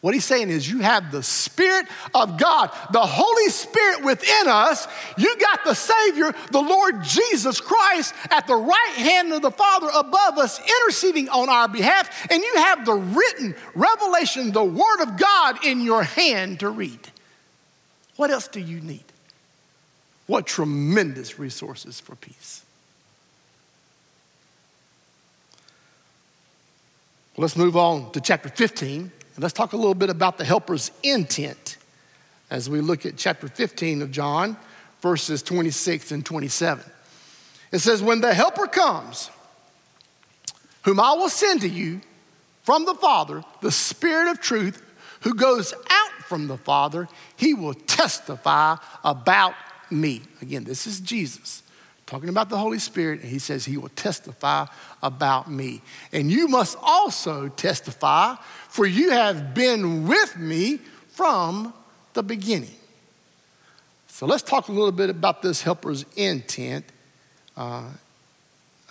What 0.03 0.13
he's 0.13 0.25
saying 0.25 0.49
is, 0.49 0.69
you 0.69 0.79
have 0.79 1.13
the 1.13 1.23
Spirit 1.23 1.87
of 2.13 2.37
God, 2.37 2.71
the 2.91 2.99
Holy 2.99 3.49
Spirit 3.49 4.03
within 4.03 4.49
us. 4.49 4.85
You 5.17 5.37
got 5.37 5.63
the 5.63 5.73
Savior, 5.73 6.33
the 6.51 6.59
Lord 6.59 7.01
Jesus 7.03 7.61
Christ, 7.61 8.13
at 8.29 8.45
the 8.45 8.55
right 8.57 8.93
hand 8.97 9.31
of 9.31 9.41
the 9.41 9.49
Father 9.49 9.87
above 9.95 10.37
us, 10.39 10.59
interceding 10.59 11.29
on 11.29 11.47
our 11.47 11.69
behalf. 11.69 12.27
And 12.29 12.43
you 12.43 12.53
have 12.57 12.85
the 12.85 12.95
written 12.95 13.55
revelation, 13.75 14.51
the 14.51 14.61
Word 14.61 15.03
of 15.03 15.15
God 15.15 15.63
in 15.63 15.79
your 15.79 16.03
hand 16.03 16.59
to 16.59 16.69
read. 16.69 16.99
What 18.17 18.29
else 18.29 18.49
do 18.49 18.59
you 18.59 18.81
need? 18.81 19.05
What 20.27 20.45
tremendous 20.45 21.39
resources 21.39 22.01
for 22.01 22.15
peace. 22.15 22.65
Let's 27.37 27.55
move 27.55 27.77
on 27.77 28.11
to 28.11 28.19
chapter 28.19 28.49
15 28.49 29.13
and 29.35 29.41
let's 29.41 29.53
talk 29.53 29.73
a 29.73 29.77
little 29.77 29.95
bit 29.95 30.09
about 30.09 30.37
the 30.37 30.45
helper's 30.45 30.91
intent 31.01 31.77
as 32.49 32.69
we 32.69 32.81
look 32.81 33.05
at 33.05 33.17
chapter 33.17 33.47
15 33.47 34.01
of 34.03 34.11
John, 34.11 34.57
verses 35.01 35.41
26 35.41 36.11
and 36.11 36.25
27. 36.25 36.83
It 37.71 37.79
says, 37.79 38.03
When 38.03 38.21
the 38.21 38.33
helper 38.33 38.67
comes, 38.67 39.31
whom 40.83 40.99
I 40.99 41.13
will 41.13 41.29
send 41.29 41.61
to 41.61 41.69
you 41.69 42.01
from 42.61 42.85
the 42.85 42.93
Father, 42.93 43.43
the 43.61 43.71
Spirit 43.71 44.29
of 44.29 44.39
truth, 44.39 44.83
who 45.21 45.33
goes 45.33 45.73
out 45.89 46.11
from 46.27 46.47
the 46.47 46.57
Father, 46.57 47.07
he 47.35 47.53
will 47.53 47.73
testify 47.73 48.75
about 49.03 49.55
me. 49.89 50.21
Again, 50.41 50.63
this 50.63 50.85
is 50.85 50.99
Jesus 50.99 51.63
talking 52.13 52.29
about 52.29 52.47
the 52.47 52.57
Holy 52.59 52.77
Spirit, 52.77 53.21
and 53.21 53.29
he 53.31 53.39
says 53.39 53.65
he 53.65 53.75
will 53.75 53.89
testify 53.89 54.67
about 55.01 55.49
me. 55.49 55.81
And 56.11 56.31
you 56.31 56.47
must 56.47 56.77
also 56.79 57.47
testify, 57.47 58.35
for 58.69 58.85
you 58.85 59.09
have 59.09 59.55
been 59.55 60.07
with 60.07 60.37
me 60.37 60.77
from 61.07 61.73
the 62.13 62.21
beginning. 62.21 62.75
So 64.05 64.27
let's 64.27 64.43
talk 64.43 64.67
a 64.67 64.71
little 64.71 64.91
bit 64.91 65.09
about 65.09 65.41
this 65.41 65.63
helper's 65.63 66.05
intent 66.15 66.85
uh, 67.57 67.85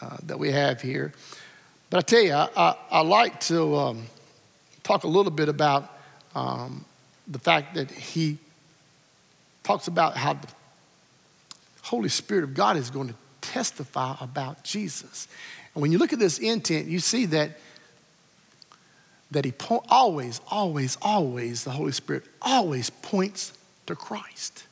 uh, 0.01 0.17
that 0.25 0.41
we 0.41 0.51
have 0.51 0.83
here. 0.83 1.13
But 1.91 1.99
I 1.99 2.01
tell 2.01 2.23
you, 2.23 2.33
I, 2.33 2.49
I, 2.57 2.77
I 2.91 3.01
like 3.03 3.39
to 3.43 3.77
um, 3.77 4.07
talk 4.83 5.05
a 5.05 5.09
little 5.09 5.31
bit 5.31 5.49
about 5.49 5.97
um, 6.35 6.85
the 7.29 7.39
fact 7.39 7.77
that 7.77 7.89
he 7.89 8.39
talks 9.63 9.87
about 9.87 10.17
how 10.17 10.33
the 10.33 10.49
Holy 11.83 12.09
Spirit 12.09 12.45
of 12.45 12.55
God 12.55 12.77
is 12.77 12.91
going 12.91 13.09
to 13.09 13.15
testify 13.41 14.17
about 14.21 14.65
Jesus. 14.65 15.29
And 15.75 15.83
when 15.83 15.93
you 15.93 15.99
look 15.99 16.13
at 16.13 16.19
this 16.19 16.39
intent, 16.39 16.87
you 16.87 17.01
see 17.01 17.27
that 17.27 17.59
that 19.33 19.45
he 19.47 19.53
po- 19.53 19.83
always, 19.89 20.41
always, 20.51 20.99
always, 21.01 21.65
the 21.65 21.71
Holy 21.71 21.93
Spirit 21.93 22.25
always 22.41 22.91
points 22.91 23.53
to 23.87 23.97
Christ. 23.97 24.65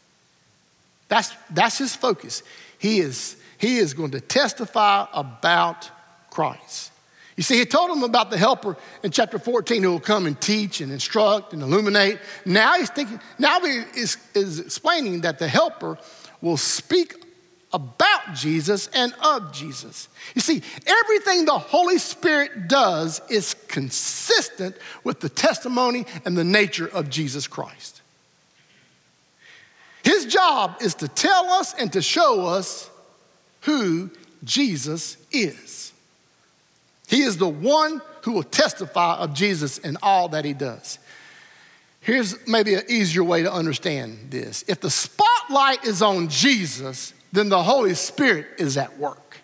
That's, 1.08 1.32
that's 1.50 1.78
his 1.78 1.96
focus. 1.96 2.42
He 2.78 3.00
is, 3.00 3.36
he 3.58 3.78
is 3.78 3.94
going 3.94 4.12
to 4.12 4.20
testify 4.20 5.06
about 5.12 5.90
Christ. 6.30 6.92
You 7.36 7.42
see, 7.42 7.58
he 7.58 7.64
told 7.64 7.90
them 7.90 8.02
about 8.02 8.30
the 8.30 8.36
helper 8.36 8.76
in 9.02 9.10
chapter 9.10 9.38
14 9.38 9.82
who 9.82 9.92
will 9.92 10.00
come 10.00 10.26
and 10.26 10.38
teach 10.38 10.82
and 10.82 10.92
instruct 10.92 11.54
and 11.54 11.62
illuminate. 11.62 12.18
Now 12.44 12.74
he's 12.78 12.90
thinking, 12.90 13.18
now 13.38 13.60
he 13.60 13.82
is, 13.96 14.18
is 14.34 14.60
explaining 14.60 15.22
that 15.22 15.38
the 15.38 15.48
helper 15.48 15.96
will 16.40 16.56
speak 16.56 17.14
about 17.72 18.34
Jesus 18.34 18.88
and 18.88 19.12
of 19.22 19.52
Jesus. 19.52 20.08
You 20.34 20.40
see, 20.40 20.62
everything 20.86 21.44
the 21.44 21.58
Holy 21.58 21.98
Spirit 21.98 22.68
does 22.68 23.20
is 23.30 23.54
consistent 23.68 24.76
with 25.04 25.20
the 25.20 25.28
testimony 25.28 26.04
and 26.24 26.36
the 26.36 26.44
nature 26.44 26.88
of 26.88 27.08
Jesus 27.10 27.46
Christ. 27.46 28.02
His 30.02 30.26
job 30.26 30.76
is 30.80 30.94
to 30.96 31.08
tell 31.08 31.46
us 31.50 31.74
and 31.74 31.92
to 31.92 32.02
show 32.02 32.46
us 32.46 32.90
who 33.62 34.10
Jesus 34.42 35.16
is. 35.30 35.92
He 37.08 37.22
is 37.22 37.36
the 37.36 37.48
one 37.48 38.00
who 38.22 38.32
will 38.32 38.42
testify 38.42 39.16
of 39.16 39.34
Jesus 39.34 39.78
in 39.78 39.96
all 40.02 40.28
that 40.30 40.44
he 40.44 40.52
does. 40.52 40.98
Here's 42.00 42.46
maybe 42.46 42.74
an 42.74 42.84
easier 42.88 43.22
way 43.22 43.42
to 43.42 43.52
understand 43.52 44.30
this. 44.30 44.64
If 44.66 44.80
the 44.80 44.90
spotlight 44.90 45.84
is 45.84 46.00
on 46.00 46.28
Jesus, 46.28 47.12
then 47.32 47.48
the 47.48 47.62
Holy 47.62 47.94
Spirit 47.94 48.46
is 48.58 48.76
at 48.76 48.98
work. 48.98 49.38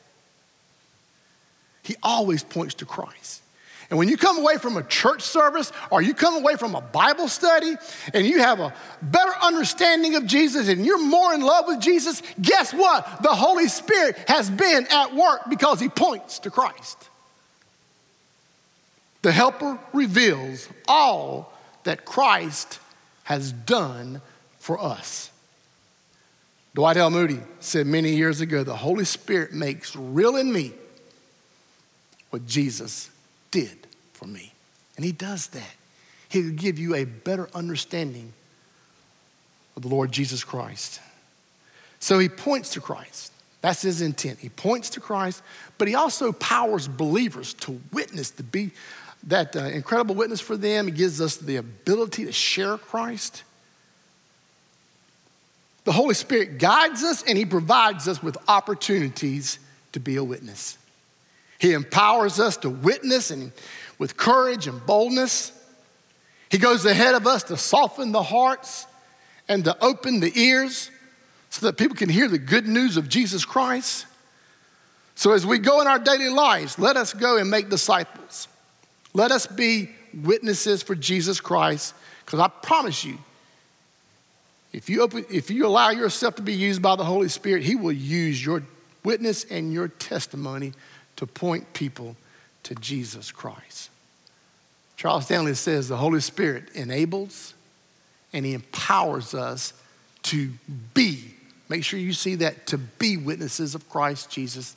He 1.82 1.96
always 2.02 2.42
points 2.42 2.74
to 2.74 2.86
Christ. 2.86 3.42
And 3.88 3.98
when 3.98 4.08
you 4.08 4.16
come 4.16 4.38
away 4.38 4.56
from 4.56 4.76
a 4.76 4.82
church 4.82 5.22
service 5.22 5.70
or 5.90 6.02
you 6.02 6.12
come 6.12 6.34
away 6.34 6.56
from 6.56 6.74
a 6.74 6.80
Bible 6.80 7.28
study 7.28 7.76
and 8.12 8.26
you 8.26 8.40
have 8.40 8.58
a 8.58 8.74
better 9.00 9.32
understanding 9.40 10.16
of 10.16 10.26
Jesus 10.26 10.68
and 10.68 10.84
you're 10.84 10.98
more 10.98 11.32
in 11.34 11.40
love 11.40 11.66
with 11.68 11.80
Jesus, 11.80 12.20
guess 12.40 12.72
what? 12.72 13.22
The 13.22 13.28
Holy 13.28 13.68
Spirit 13.68 14.16
has 14.26 14.50
been 14.50 14.88
at 14.90 15.14
work 15.14 15.42
because 15.48 15.78
he 15.78 15.88
points 15.88 16.40
to 16.40 16.50
Christ. 16.50 17.08
The 19.22 19.30
Helper 19.30 19.78
reveals 19.92 20.68
all 20.88 21.52
that 21.86 22.04
Christ 22.04 22.78
has 23.24 23.50
done 23.50 24.20
for 24.58 24.78
us. 24.78 25.30
Dwight 26.74 26.98
L. 26.98 27.10
Moody 27.10 27.40
said 27.60 27.86
many 27.86 28.14
years 28.14 28.40
ago 28.40 28.62
the 28.62 28.76
Holy 28.76 29.06
Spirit 29.06 29.52
makes 29.52 29.96
real 29.96 30.36
in 30.36 30.52
me 30.52 30.72
what 32.30 32.46
Jesus 32.46 33.10
did 33.50 33.86
for 34.12 34.26
me. 34.26 34.52
And 34.96 35.04
He 35.04 35.12
does 35.12 35.46
that. 35.48 35.74
He'll 36.28 36.52
give 36.52 36.78
you 36.78 36.94
a 36.94 37.04
better 37.04 37.48
understanding 37.54 38.32
of 39.74 39.82
the 39.82 39.88
Lord 39.88 40.12
Jesus 40.12 40.44
Christ. 40.44 41.00
So 41.98 42.18
He 42.18 42.28
points 42.28 42.70
to 42.74 42.80
Christ. 42.80 43.32
That's 43.62 43.82
His 43.82 44.02
intent. 44.02 44.38
He 44.38 44.50
points 44.50 44.90
to 44.90 45.00
Christ, 45.00 45.42
but 45.78 45.88
He 45.88 45.94
also 45.94 46.32
powers 46.32 46.88
believers 46.88 47.54
to 47.54 47.80
witness, 47.92 48.30
to 48.32 48.42
be 48.42 48.72
that 49.26 49.56
uh, 49.56 49.60
incredible 49.64 50.14
witness 50.14 50.40
for 50.40 50.56
them. 50.56 50.88
Gives 50.90 51.20
us 51.20 51.36
the 51.36 51.56
ability 51.56 52.24
to 52.24 52.32
share 52.32 52.76
Christ. 52.78 53.42
The 55.84 55.92
Holy 55.92 56.14
Spirit 56.14 56.58
guides 56.58 57.02
us 57.04 57.22
and 57.22 57.38
He 57.38 57.46
provides 57.46 58.08
us 58.08 58.22
with 58.22 58.36
opportunities 58.48 59.58
to 59.92 60.00
be 60.00 60.16
a 60.16 60.24
witness. 60.24 60.78
He 61.58 61.72
empowers 61.72 62.40
us 62.40 62.56
to 62.58 62.70
witness 62.70 63.30
and 63.30 63.52
with 63.98 64.16
courage 64.16 64.66
and 64.66 64.84
boldness. 64.84 65.52
He 66.50 66.58
goes 66.58 66.84
ahead 66.84 67.14
of 67.14 67.26
us 67.26 67.44
to 67.44 67.56
soften 67.56 68.12
the 68.12 68.22
hearts 68.22 68.86
and 69.48 69.64
to 69.64 69.76
open 69.82 70.20
the 70.20 70.32
ears 70.38 70.90
so 71.50 71.66
that 71.66 71.76
people 71.76 71.96
can 71.96 72.08
hear 72.08 72.28
the 72.28 72.38
good 72.38 72.66
news 72.66 72.96
of 72.96 73.08
Jesus 73.08 73.44
Christ. 73.44 74.06
So, 75.14 75.32
as 75.32 75.46
we 75.46 75.58
go 75.58 75.80
in 75.80 75.86
our 75.86 75.98
daily 75.98 76.28
lives, 76.28 76.78
let 76.78 76.96
us 76.96 77.14
go 77.14 77.38
and 77.38 77.50
make 77.50 77.70
disciples. 77.70 78.48
Let 79.16 79.32
us 79.32 79.46
be 79.46 79.88
witnesses 80.12 80.82
for 80.82 80.94
Jesus 80.94 81.40
Christ, 81.40 81.94
because 82.22 82.38
I 82.38 82.48
promise 82.48 83.02
you, 83.02 83.16
if 84.74 84.90
you, 84.90 85.00
open, 85.00 85.24
if 85.30 85.50
you 85.50 85.66
allow 85.66 85.88
yourself 85.88 86.34
to 86.34 86.42
be 86.42 86.52
used 86.52 86.82
by 86.82 86.96
the 86.96 87.04
Holy 87.04 87.30
Spirit, 87.30 87.62
He 87.62 87.76
will 87.76 87.92
use 87.92 88.44
your 88.44 88.62
witness 89.04 89.44
and 89.44 89.72
your 89.72 89.88
testimony 89.88 90.74
to 91.16 91.26
point 91.26 91.72
people 91.72 92.14
to 92.64 92.74
Jesus 92.74 93.32
Christ. 93.32 93.88
Charles 94.98 95.24
Stanley 95.24 95.54
says 95.54 95.88
the 95.88 95.96
Holy 95.96 96.20
Spirit 96.20 96.64
enables 96.74 97.54
and 98.34 98.44
He 98.44 98.52
empowers 98.52 99.32
us 99.32 99.72
to 100.24 100.50
be. 100.92 101.24
Make 101.70 101.84
sure 101.84 101.98
you 101.98 102.12
see 102.12 102.34
that 102.34 102.66
to 102.66 102.76
be 102.76 103.16
witnesses 103.16 103.74
of 103.74 103.88
Christ 103.88 104.28
Jesus 104.28 104.76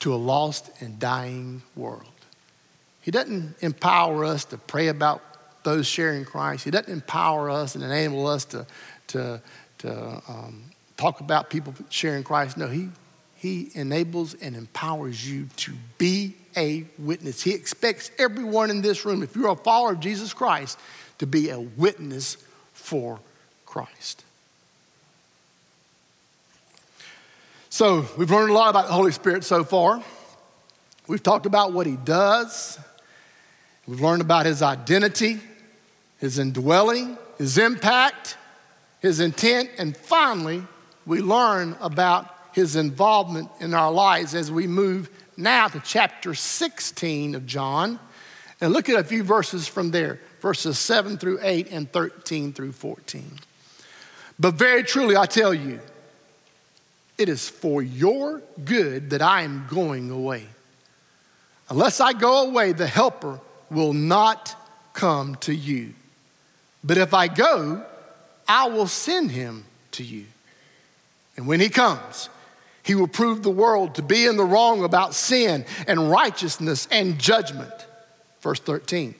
to 0.00 0.12
a 0.12 0.16
lost 0.16 0.70
and 0.82 0.98
dying 0.98 1.62
world. 1.74 2.11
He 3.02 3.10
doesn't 3.10 3.56
empower 3.60 4.24
us 4.24 4.44
to 4.46 4.58
pray 4.58 4.88
about 4.88 5.22
those 5.64 5.86
sharing 5.86 6.24
Christ. 6.24 6.64
He 6.64 6.70
doesn't 6.70 6.92
empower 6.92 7.50
us 7.50 7.74
and 7.74 7.84
enable 7.84 8.26
us 8.26 8.44
to, 8.46 8.66
to, 9.08 9.42
to 9.78 10.22
um, 10.28 10.64
talk 10.96 11.20
about 11.20 11.50
people 11.50 11.74
sharing 11.88 12.22
Christ. 12.22 12.56
No, 12.56 12.68
he, 12.68 12.88
he 13.36 13.70
enables 13.74 14.34
and 14.34 14.56
empowers 14.56 15.28
you 15.28 15.48
to 15.56 15.72
be 15.98 16.34
a 16.56 16.84
witness. 16.98 17.42
He 17.42 17.52
expects 17.52 18.10
everyone 18.18 18.70
in 18.70 18.82
this 18.82 19.04
room, 19.04 19.22
if 19.22 19.34
you're 19.34 19.50
a 19.50 19.56
follower 19.56 19.92
of 19.92 20.00
Jesus 20.00 20.32
Christ, 20.32 20.78
to 21.18 21.26
be 21.26 21.50
a 21.50 21.60
witness 21.60 22.36
for 22.72 23.18
Christ. 23.66 24.24
So, 27.70 28.06
we've 28.18 28.30
learned 28.30 28.50
a 28.50 28.52
lot 28.52 28.68
about 28.68 28.86
the 28.86 28.92
Holy 28.92 29.12
Spirit 29.12 29.44
so 29.44 29.64
far. 29.64 30.02
We've 31.08 31.22
talked 31.22 31.46
about 31.46 31.72
what 31.72 31.86
he 31.86 31.96
does, 31.96 32.78
We've 33.86 34.00
learned 34.00 34.22
about 34.22 34.46
his 34.46 34.62
identity, 34.62 35.40
his 36.18 36.38
indwelling, 36.38 37.18
his 37.38 37.58
impact, 37.58 38.36
his 39.00 39.18
intent, 39.18 39.70
and 39.78 39.96
finally, 39.96 40.62
we 41.04 41.20
learn 41.20 41.76
about 41.80 42.32
his 42.52 42.76
involvement 42.76 43.48
in 43.60 43.74
our 43.74 43.90
lives 43.90 44.34
as 44.34 44.50
we 44.50 44.66
move 44.66 45.10
now 45.36 45.66
to 45.68 45.80
chapter 45.80 46.34
16 46.34 47.34
of 47.34 47.46
John. 47.46 47.98
And 48.60 48.72
look 48.72 48.88
at 48.88 48.98
a 48.98 49.04
few 49.04 49.24
verses 49.24 49.66
from 49.66 49.90
there 49.90 50.20
verses 50.40 50.78
7 50.78 51.18
through 51.18 51.38
8 51.40 51.70
and 51.70 51.90
13 51.90 52.52
through 52.52 52.72
14. 52.72 53.30
But 54.38 54.54
very 54.54 54.82
truly, 54.82 55.16
I 55.16 55.26
tell 55.26 55.54
you, 55.54 55.78
it 57.16 57.28
is 57.28 57.48
for 57.48 57.80
your 57.80 58.42
good 58.64 59.10
that 59.10 59.22
I 59.22 59.42
am 59.42 59.66
going 59.70 60.10
away. 60.10 60.46
Unless 61.68 62.00
I 62.00 62.12
go 62.12 62.48
away, 62.48 62.72
the 62.72 62.88
Helper 62.88 63.38
will 63.72 63.92
not 63.92 64.54
come 64.92 65.36
to 65.36 65.54
you. 65.54 65.94
But 66.84 66.98
if 66.98 67.14
I 67.14 67.28
go, 67.28 67.84
I 68.48 68.68
will 68.68 68.86
send 68.86 69.30
him 69.30 69.64
to 69.92 70.04
you. 70.04 70.26
And 71.36 71.46
when 71.46 71.60
he 71.60 71.68
comes, 71.68 72.28
he 72.82 72.94
will 72.94 73.08
prove 73.08 73.42
the 73.42 73.50
world 73.50 73.94
to 73.94 74.02
be 74.02 74.26
in 74.26 74.36
the 74.36 74.44
wrong 74.44 74.84
about 74.84 75.14
sin 75.14 75.64
and 75.86 76.10
righteousness 76.10 76.88
and 76.90 77.18
judgment. 77.18 77.72
Verse 78.40 78.60
13. 78.60 79.14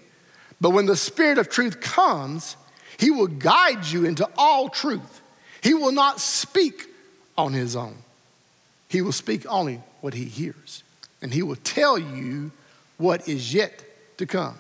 But 0.60 0.70
when 0.70 0.86
the 0.86 0.96
Spirit 0.96 1.38
of 1.38 1.48
truth 1.48 1.80
comes, 1.80 2.56
he 2.98 3.10
will 3.10 3.28
guide 3.28 3.86
you 3.86 4.04
into 4.04 4.28
all 4.36 4.68
truth. 4.68 5.20
He 5.62 5.74
will 5.74 5.92
not 5.92 6.20
speak 6.20 6.88
on 7.38 7.52
his 7.52 7.74
own, 7.74 7.96
he 8.88 9.00
will 9.00 9.12
speak 9.12 9.46
only 9.48 9.80
what 10.00 10.14
he 10.14 10.24
hears. 10.24 10.82
And 11.22 11.32
he 11.32 11.42
will 11.42 11.56
tell 11.56 11.98
you 11.98 12.50
what 12.98 13.28
is 13.28 13.54
yet 13.54 13.84
to 14.18 14.26
come. 14.26 14.58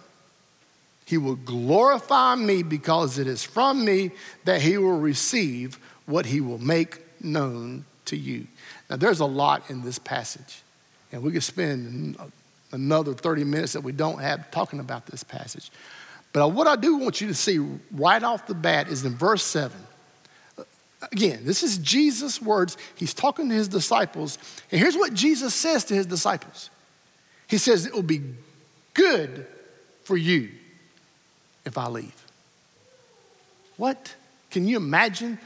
He 1.04 1.18
will 1.18 1.36
glorify 1.36 2.34
me 2.36 2.62
because 2.62 3.18
it 3.18 3.26
is 3.26 3.42
from 3.42 3.84
me 3.84 4.12
that 4.44 4.62
he 4.62 4.78
will 4.78 4.98
receive 4.98 5.78
what 6.06 6.26
he 6.26 6.40
will 6.40 6.58
make 6.58 7.00
known 7.22 7.84
to 8.06 8.16
you. 8.16 8.46
Now, 8.88 8.96
there's 8.96 9.20
a 9.20 9.26
lot 9.26 9.68
in 9.68 9.82
this 9.82 9.98
passage, 9.98 10.62
and 11.10 11.22
we 11.22 11.32
could 11.32 11.42
spend 11.42 12.16
another 12.72 13.14
30 13.14 13.44
minutes 13.44 13.74
that 13.74 13.82
we 13.82 13.92
don't 13.92 14.20
have 14.20 14.50
talking 14.50 14.80
about 14.80 15.06
this 15.06 15.22
passage. 15.22 15.70
But 16.32 16.48
what 16.48 16.66
I 16.66 16.76
do 16.76 16.96
want 16.96 17.20
you 17.20 17.28
to 17.28 17.34
see 17.34 17.58
right 17.90 18.22
off 18.22 18.46
the 18.46 18.54
bat 18.54 18.88
is 18.88 19.04
in 19.04 19.14
verse 19.14 19.42
7. 19.42 19.76
Again, 21.10 21.40
this 21.44 21.62
is 21.62 21.78
Jesus' 21.78 22.40
words. 22.40 22.76
He's 22.94 23.12
talking 23.12 23.48
to 23.48 23.54
his 23.54 23.68
disciples. 23.68 24.38
And 24.70 24.80
here's 24.80 24.96
what 24.96 25.12
Jesus 25.12 25.52
says 25.52 25.84
to 25.86 25.94
his 25.94 26.06
disciples 26.06 26.70
He 27.48 27.58
says, 27.58 27.86
It 27.86 27.92
will 27.92 28.02
be 28.02 28.22
good 28.94 29.46
for 30.04 30.16
you 30.16 30.50
if 31.64 31.78
I 31.78 31.88
leave. 31.88 32.14
What? 33.76 34.14
Can 34.50 34.66
you 34.68 34.76
imagine 34.76 35.38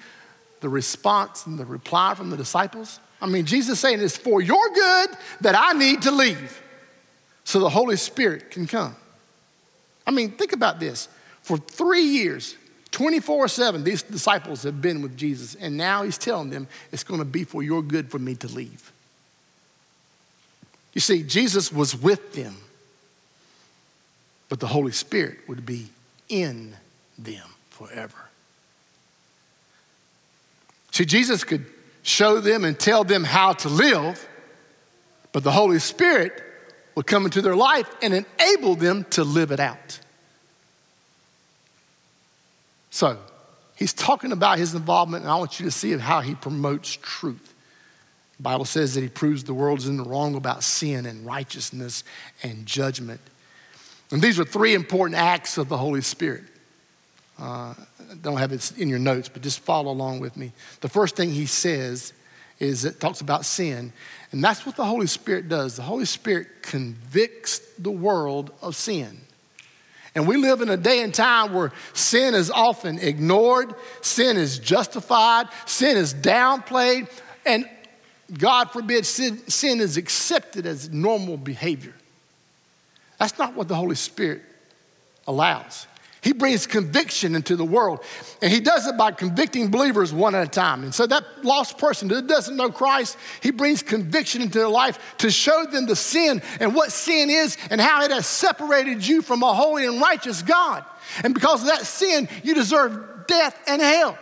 the 0.61 0.69
response 0.69 1.47
and 1.47 1.59
the 1.59 1.65
reply 1.65 2.15
from 2.15 2.31
the 2.31 2.37
disciples? 2.37 3.01
I 3.21 3.27
mean, 3.27 3.47
Jesus 3.47 3.81
saying 3.81 4.01
it's 4.01 4.17
for 4.17 4.41
your 4.41 4.69
good 4.71 5.11
that 5.43 5.55
I 5.57 5.73
need 5.73 6.03
to 6.03 6.11
leave 6.11 6.63
so 7.45 7.61
the 7.61 7.71
Holy 7.71 7.97
Spirit 7.97 8.51
can 8.51 8.67
come. 8.67 8.97
I 10.07 10.11
mean, 10.11 10.33
think 10.33 10.53
about 10.53 10.81
this. 10.81 11.09
For 11.43 11.57
three 11.57 12.03
years, 12.03 12.57
24 12.91 13.49
7, 13.49 13.85
these 13.85 14.03
disciples 14.03 14.63
have 14.65 14.83
been 14.83 15.03
with 15.03 15.17
Jesus, 15.17 15.55
and 15.55 15.77
now 15.77 16.03
he's 16.03 16.19
telling 16.19 16.51
them 16.51 16.67
it's 16.93 17.05
going 17.05 17.21
to 17.21 17.25
be 17.25 17.45
for 17.45 17.63
your 17.63 17.83
good 17.83 18.11
for 18.11 18.19
me 18.19 18.35
to 18.37 18.49
leave. 18.49 18.93
You 20.93 21.01
see, 21.01 21.23
Jesus 21.23 21.73
was 21.73 21.95
with 21.95 22.33
them, 22.33 22.57
but 24.49 24.61
the 24.61 24.67
Holy 24.67 24.93
Spirit 24.93 25.39
would 25.49 25.67
be 25.67 25.89
in 26.29 26.75
them 27.19 27.47
forever. 27.71 28.17
See, 30.93 31.05
Jesus 31.05 31.45
could 31.45 31.67
show 32.03 32.41
them 32.41 32.65
and 32.65 32.79
tell 32.79 33.05
them 33.05 33.25
how 33.25 33.53
to 33.53 33.69
live, 33.69 34.27
but 35.33 35.43
the 35.45 35.51
Holy 35.51 35.79
Spirit 35.79 36.43
would 36.95 37.07
come 37.07 37.25
into 37.25 37.43
their 37.43 37.57
life 37.57 37.89
and 38.01 38.15
enable 38.15 38.75
them 38.77 39.05
to 39.11 39.25
live 39.25 39.51
it 39.51 39.61
out. 39.61 40.01
So, 42.91 43.19
he's 43.75 43.93
talking 43.93 44.33
about 44.33 44.59
his 44.59 44.75
involvement, 44.75 45.25
and 45.25 45.31
I 45.31 45.37
want 45.37 45.61
you 45.61 45.67
to 45.67 45.71
see 45.71 45.95
how 45.99 46.21
he 46.23 46.35
promotes 46.35 46.97
truth. 47.03 47.53
The 48.39 48.43
Bible 48.43 48.65
says 48.65 48.95
that 48.95 49.03
he 49.03 49.09
proves 49.09 49.45
the 49.45 49.53
world 49.53 49.81
is 49.81 49.89
in 49.89 49.99
the 49.99 50.05
wrong 50.05 50.35
about 50.35 50.63
sin 50.63 51.05
and 51.05 51.27
righteousness 51.27 52.05
and 52.43 52.65
judgment. 52.65 53.21
And 54.11 54.23
these 54.23 54.39
are 54.39 54.45
three 54.45 54.75
important 54.75 55.21
acts 55.21 55.59
of 55.59 55.69
the 55.69 55.77
Holy 55.77 56.01
Spirit. 56.01 56.45
Uh, 57.39 57.75
don't 58.23 58.39
have 58.39 58.53
it 58.53 58.73
in 58.79 58.89
your 58.89 58.99
notes, 58.99 59.29
but 59.29 59.43
just 59.43 59.61
follow 59.61 59.91
along 59.91 60.21
with 60.21 60.37
me. 60.37 60.53
The 60.81 60.89
first 60.89 61.17
thing 61.17 61.31
he 61.31 61.47
says 61.47 62.13
is 62.59 62.85
it 62.85 63.01
talks 63.01 63.21
about 63.21 63.45
sin. 63.45 63.93
And 64.33 64.43
that's 64.43 64.65
what 64.65 64.77
the 64.77 64.85
Holy 64.85 65.07
Spirit 65.07 65.49
does. 65.49 65.77
The 65.77 65.83
Holy 65.83 66.05
Spirit 66.05 66.63
convicts 66.63 67.59
the 67.79 67.91
world 67.91 68.53
of 68.63 68.77
sin. 68.77 69.21
And 70.15 70.27
we 70.27 70.39
live 70.39 70.63
in 70.63 70.71
a 70.71 70.79
day 70.79 71.03
and 71.03 71.13
time 71.13 71.53
where 71.53 71.73
sin 71.93 72.35
is 72.35 72.51
often 72.51 72.99
ignored, 72.99 73.75
sin 74.01 74.39
is 74.39 74.59
justified, 74.59 75.49
sin 75.67 75.99
is 75.99 76.15
downplayed, 76.15 77.09
and 77.45 77.69
God 78.39 78.71
forbid, 78.71 79.05
sin, 79.05 79.47
sin 79.49 79.79
is 79.79 79.99
accepted 79.99 80.65
as 80.65 80.89
normal 80.89 81.37
behavior. 81.37 81.93
That's 83.19 83.39
not 83.39 83.55
what 83.55 83.69
the 83.69 83.75
Holy 83.75 83.97
Spirit 83.97 84.43
allows. 85.27 85.87
He 86.27 86.33
brings 86.33 86.67
conviction 86.67 87.37
into 87.37 87.55
the 87.55 87.65
world. 87.65 88.03
And 88.43 88.51
he 88.51 88.59
does 88.59 88.89
it 88.89 88.97
by 88.97 89.13
convicting 89.13 89.71
believers 89.71 90.13
one 90.13 90.35
at 90.35 90.45
a 90.45 90.51
time. 90.51 90.83
And 90.83 90.93
so 90.93 91.07
that 91.07 91.45
lost 91.45 91.79
person 91.79 92.09
that 92.09 92.27
doesn't 92.27 92.57
know 92.57 92.69
Christ, 92.69 93.17
he 93.41 93.53
brings 93.53 93.81
conviction 93.81 94.43
into 94.43 94.59
their 94.59 94.69
life 94.69 94.99
to 95.19 95.31
show 95.31 95.67
them 95.67 95.87
the 95.87 95.95
sin 95.95 96.43
and 96.59 96.75
what 96.75 96.91
sin 96.91 97.31
is 97.31 97.57
and 97.71 97.81
how 97.81 98.03
it 98.03 98.11
has 98.11 98.27
separated 98.27 99.07
you 99.07 99.23
from 99.23 99.45
a 99.45 99.55
holy 99.55 99.87
and 99.87 100.01
righteous 100.01 100.43
God. 100.43 100.85
And 101.23 101.33
because 101.33 101.63
of 101.63 101.69
that 101.69 101.87
sin, 101.87 102.29
you 102.43 102.55
deserve 102.55 103.29
death 103.29 103.57
and 103.69 103.81
hell. 103.81 104.19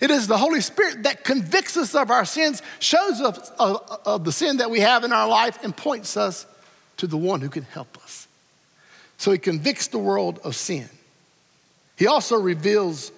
It 0.00 0.10
is 0.10 0.26
the 0.26 0.38
Holy 0.38 0.62
Spirit 0.62 1.02
that 1.02 1.24
convicts 1.24 1.76
us 1.76 1.94
of 1.94 2.10
our 2.10 2.24
sins, 2.24 2.62
shows 2.78 3.20
us 3.20 3.52
of, 3.58 4.00
of 4.06 4.24
the 4.24 4.32
sin 4.32 4.56
that 4.56 4.70
we 4.70 4.80
have 4.80 5.04
in 5.04 5.12
our 5.12 5.28
life, 5.28 5.62
and 5.62 5.76
points 5.76 6.16
us 6.16 6.46
to 6.96 7.06
the 7.06 7.18
one 7.18 7.42
who 7.42 7.50
can 7.50 7.64
help 7.64 7.98
us. 7.98 7.99
So 9.20 9.32
he 9.32 9.36
convicts 9.36 9.88
the 9.88 9.98
world 9.98 10.38
of 10.44 10.56
sin. 10.56 10.88
He 11.98 12.06
also 12.06 12.36
reveals 12.40 13.12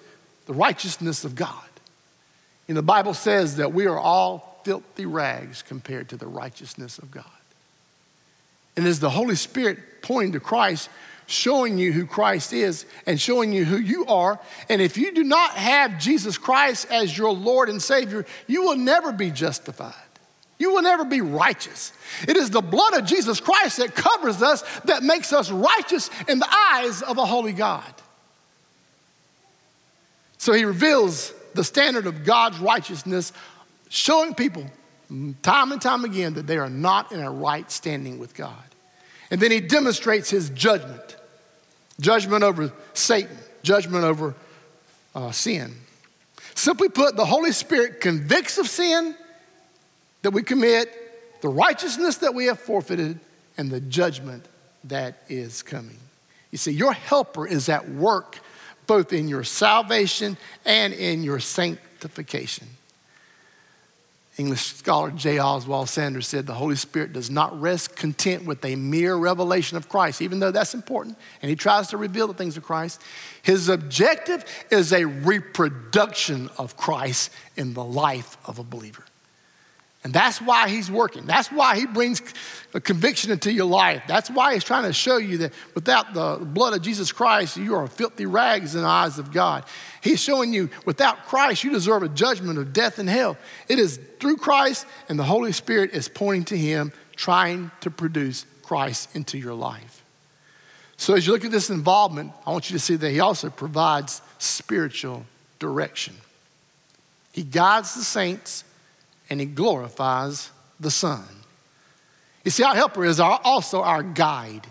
the 0.47 0.53
righteousness 0.53 1.23
of 1.23 1.33
God. 1.33 1.63
And 2.67 2.75
the 2.75 2.81
Bible 2.81 3.13
says 3.13 3.55
that 3.55 3.71
we 3.71 3.85
are 3.85 3.97
all 3.97 4.59
filthy 4.65 5.05
rags 5.05 5.61
compared 5.61 6.09
to 6.09 6.17
the 6.17 6.27
righteousness 6.27 6.97
of 6.97 7.09
God. 7.09 7.23
And 8.75 8.85
as 8.85 8.99
the 8.99 9.11
Holy 9.11 9.35
Spirit 9.35 10.01
pointing 10.01 10.33
to 10.33 10.41
Christ, 10.41 10.89
showing 11.25 11.77
you 11.77 11.93
who 11.93 12.05
Christ 12.05 12.51
is 12.51 12.85
and 13.07 13.17
showing 13.17 13.53
you 13.53 13.63
who 13.63 13.77
you 13.77 14.05
are. 14.07 14.41
And 14.67 14.81
if 14.81 14.97
you 14.97 15.13
do 15.13 15.23
not 15.23 15.51
have 15.51 16.01
Jesus 16.01 16.37
Christ 16.37 16.85
as 16.91 17.17
your 17.17 17.31
Lord 17.31 17.69
and 17.69 17.81
Savior, 17.81 18.25
you 18.45 18.63
will 18.63 18.75
never 18.75 19.13
be 19.13 19.31
justified. 19.31 19.93
You 20.63 20.71
will 20.71 20.81
never 20.81 21.03
be 21.03 21.19
righteous. 21.19 21.91
It 22.25 22.37
is 22.37 22.49
the 22.49 22.61
blood 22.61 22.93
of 22.93 23.03
Jesus 23.03 23.41
Christ 23.41 23.79
that 23.79 23.95
covers 23.95 24.41
us 24.41 24.63
that 24.85 25.03
makes 25.03 25.33
us 25.33 25.51
righteous 25.51 26.09
in 26.29 26.39
the 26.39 26.47
eyes 26.49 27.01
of 27.01 27.17
a 27.17 27.25
holy 27.25 27.51
God. 27.51 27.93
So 30.37 30.53
he 30.53 30.63
reveals 30.63 31.33
the 31.53 31.65
standard 31.65 32.07
of 32.07 32.23
God's 32.23 32.59
righteousness, 32.59 33.33
showing 33.89 34.35
people 34.35 34.65
time 35.41 35.73
and 35.73 35.81
time 35.81 36.05
again 36.05 36.35
that 36.35 36.47
they 36.47 36.57
are 36.57 36.69
not 36.69 37.11
in 37.11 37.19
a 37.19 37.29
right 37.29 37.69
standing 37.69 38.17
with 38.17 38.33
God. 38.33 38.55
And 39.31 39.41
then 39.41 39.51
he 39.51 39.59
demonstrates 39.59 40.29
his 40.29 40.49
judgment 40.49 41.17
judgment 41.99 42.45
over 42.45 42.71
Satan, 42.93 43.37
judgment 43.63 44.05
over 44.05 44.33
uh, 45.13 45.31
sin. 45.31 45.75
Simply 46.55 46.87
put, 46.87 47.17
the 47.17 47.25
Holy 47.25 47.51
Spirit 47.51 47.99
convicts 47.99 48.57
of 48.57 48.69
sin 48.69 49.17
that 50.23 50.31
we 50.31 50.41
commit, 50.41 51.41
the 51.41 51.49
righteousness 51.49 52.17
that 52.17 52.33
we 52.33 52.45
have 52.45 52.59
forfeited, 52.59 53.19
and 53.57 53.69
the 53.69 53.79
judgment 53.79 54.45
that 54.85 55.21
is 55.29 55.61
coming. 55.61 55.97
You 56.51 56.57
see, 56.57 56.71
your 56.71 56.93
helper 56.93 57.47
is 57.47 57.69
at 57.69 57.89
work 57.89 58.39
both 58.87 59.13
in 59.13 59.27
your 59.27 59.43
salvation 59.43 60.37
and 60.65 60.93
in 60.93 61.23
your 61.23 61.39
sanctification. 61.39 62.67
English 64.37 64.61
scholar 64.61 65.11
J. 65.11 65.39
Oswald 65.39 65.89
Sanders 65.89 66.27
said 66.27 66.47
the 66.47 66.55
Holy 66.55 66.75
Spirit 66.75 67.13
does 67.13 67.29
not 67.29 67.59
rest 67.61 67.95
content 67.95 68.45
with 68.45 68.65
a 68.65 68.75
mere 68.75 69.15
revelation 69.15 69.77
of 69.77 69.87
Christ, 69.87 70.23
even 70.23 70.39
though 70.39 70.51
that's 70.51 70.73
important, 70.73 71.17
and 71.41 71.49
he 71.49 71.55
tries 71.55 71.89
to 71.89 71.97
reveal 71.97 72.27
the 72.27 72.33
things 72.33 72.57
of 72.57 72.63
Christ. 72.63 72.99
His 73.43 73.69
objective 73.69 74.43
is 74.71 74.91
a 74.91 75.05
reproduction 75.05 76.49
of 76.57 76.75
Christ 76.77 77.31
in 77.55 77.75
the 77.75 77.83
life 77.83 78.37
of 78.45 78.57
a 78.57 78.63
believer. 78.63 79.03
And 80.03 80.11
that's 80.13 80.41
why 80.41 80.67
he's 80.67 80.91
working. 80.91 81.25
That's 81.25 81.49
why 81.49 81.77
he 81.77 81.85
brings 81.85 82.21
a 82.73 82.81
conviction 82.81 83.31
into 83.31 83.53
your 83.53 83.65
life. 83.65 84.03
That's 84.05 84.29
why 84.29 84.53
he's 84.53 84.65
trying 84.65 84.83
to 84.83 84.91
show 84.91 85.15
you 85.15 85.37
that 85.39 85.53
without 85.75 86.13
the 86.13 86.39
blood 86.43 86.73
of 86.73 86.81
Jesus 86.81 87.13
Christ, 87.13 87.55
you 87.55 87.75
are 87.75 87.87
filthy 87.87 88.25
rags 88.25 88.75
in 88.75 88.81
the 88.81 88.87
eyes 88.87 89.17
of 89.17 89.31
God. 89.31 89.63
He's 90.01 90.21
showing 90.21 90.51
you 90.51 90.69
without 90.85 91.25
Christ, 91.27 91.63
you 91.63 91.71
deserve 91.71 92.03
a 92.03 92.09
judgment 92.09 92.59
of 92.59 92.73
death 92.73 92.99
and 92.99 93.07
hell. 93.07 93.37
It 93.69 93.79
is 93.79 93.97
through 94.19 94.37
Christ, 94.37 94.85
and 95.07 95.17
the 95.17 95.23
Holy 95.23 95.53
Spirit 95.53 95.91
is 95.91 96.09
pointing 96.09 96.45
to 96.45 96.57
him, 96.57 96.91
trying 97.15 97.71
to 97.79 97.89
produce 97.89 98.45
Christ 98.61 99.15
into 99.15 99.37
your 99.37 99.53
life. 99.53 100.03
So 100.97 101.13
as 101.13 101.25
you 101.25 101.31
look 101.31 101.45
at 101.45 101.51
this 101.51 101.69
involvement, 101.69 102.33
I 102.45 102.51
want 102.51 102.69
you 102.69 102.77
to 102.77 102.83
see 102.83 102.97
that 102.97 103.09
he 103.09 103.21
also 103.21 103.49
provides 103.49 104.21
spiritual 104.37 105.25
direction. 105.59 106.15
He 107.31 107.43
guides 107.43 107.95
the 107.95 108.03
saints 108.03 108.65
and 109.29 109.39
he 109.39 109.45
glorifies 109.45 110.51
the 110.79 110.91
Son. 110.91 111.23
You 112.43 112.51
see, 112.51 112.63
our 112.63 112.75
helper 112.75 113.05
is 113.05 113.19
our, 113.19 113.39
also 113.43 113.81
our 113.81 114.03
guide. 114.03 114.67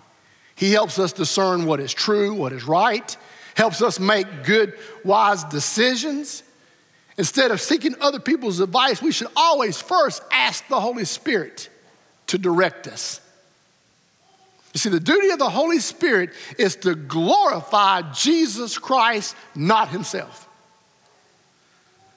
He 0.55 0.73
helps 0.73 0.99
us 0.99 1.13
discern 1.13 1.65
what 1.65 1.81
is 1.81 1.93
true, 1.93 2.35
what 2.35 2.53
is 2.53 2.65
right, 2.65 3.17
helps 3.55 3.83
us 3.83 3.99
make 3.99 4.45
good, 4.45 4.75
wise 5.05 5.45
decisions. 5.45 6.43
Instead 7.19 7.51
of 7.51 7.61
seeking 7.61 7.95
other 8.01 8.21
people's 8.21 8.61
advice, 8.61 9.03
we 9.03 9.13
should 9.13 9.29
always 9.37 9.81
first 9.81 10.23
ask 10.31 10.67
the 10.69 10.81
Holy 10.81 11.05
Spirit 11.05 11.69
to 12.29 12.39
direct 12.39 12.87
us. 12.87 13.21
You 14.73 14.79
see, 14.79 14.89
the 14.89 15.01
duty 15.01 15.31
of 15.31 15.39
the 15.39 15.51
Holy 15.51 15.81
Spirit 15.81 16.31
is 16.59 16.77
to 16.77 16.95
glorify 16.95 18.03
Jesus 18.13 18.79
Christ, 18.79 19.37
not 19.55 19.89
Himself. 19.89 20.49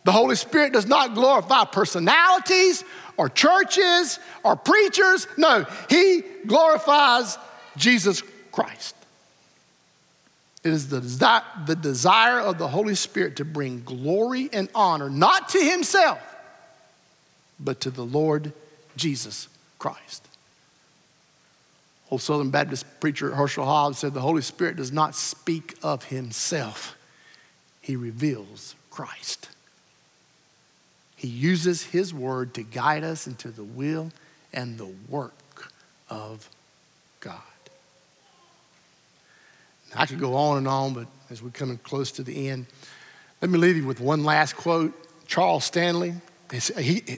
The 0.05 0.11
Holy 0.11 0.35
Spirit 0.35 0.71
does 0.71 0.85
not 0.85 1.15
glorify 1.15 1.65
personalities 1.65 2.83
or 3.17 3.27
churches 3.27 4.19
or 4.43 4.55
preachers. 4.55 5.27
No, 5.35 5.65
He 5.89 6.23
glorifies 6.45 7.37
Jesus 7.75 8.21
Christ. 8.51 8.95
It 10.63 10.73
is 10.73 10.89
the, 10.89 11.01
desi- 11.01 11.65
the 11.65 11.75
desire 11.75 12.39
of 12.39 12.59
the 12.59 12.67
Holy 12.67 12.95
Spirit 12.95 13.37
to 13.37 13.45
bring 13.45 13.81
glory 13.83 14.47
and 14.53 14.69
honor, 14.75 15.09
not 15.09 15.49
to 15.49 15.59
Himself, 15.59 16.19
but 17.59 17.81
to 17.81 17.89
the 17.89 18.05
Lord 18.05 18.53
Jesus 18.95 19.47
Christ. 19.79 20.27
Old 22.11 22.21
Southern 22.21 22.51
Baptist 22.51 22.85
preacher 22.99 23.33
Herschel 23.33 23.65
Hobbs 23.65 23.97
said 23.97 24.13
the 24.13 24.21
Holy 24.21 24.43
Spirit 24.43 24.75
does 24.75 24.91
not 24.91 25.15
speak 25.15 25.75
of 25.81 26.03
himself, 26.05 26.95
he 27.81 27.95
reveals 27.95 28.75
Christ. 28.91 29.49
He 31.25 31.31
uses 31.31 31.81
his 31.81 32.13
word 32.13 32.53
to 32.53 32.61
guide 32.61 33.03
us 33.03 33.25
into 33.25 33.47
the 33.47 33.63
will 33.63 34.11
and 34.53 34.77
the 34.77 34.93
work 35.09 35.71
of 36.07 36.47
God. 37.19 37.41
I 39.95 40.05
could 40.05 40.19
go 40.19 40.35
on 40.35 40.59
and 40.59 40.67
on, 40.67 40.93
but 40.93 41.07
as 41.31 41.41
we're 41.41 41.49
coming 41.49 41.79
close 41.79 42.11
to 42.11 42.23
the 42.23 42.49
end, 42.49 42.67
let 43.41 43.49
me 43.49 43.57
leave 43.57 43.75
you 43.75 43.87
with 43.87 43.99
one 43.99 44.23
last 44.23 44.55
quote. 44.55 44.93
Charles 45.25 45.65
Stanley, 45.65 46.13
he, 46.77 47.17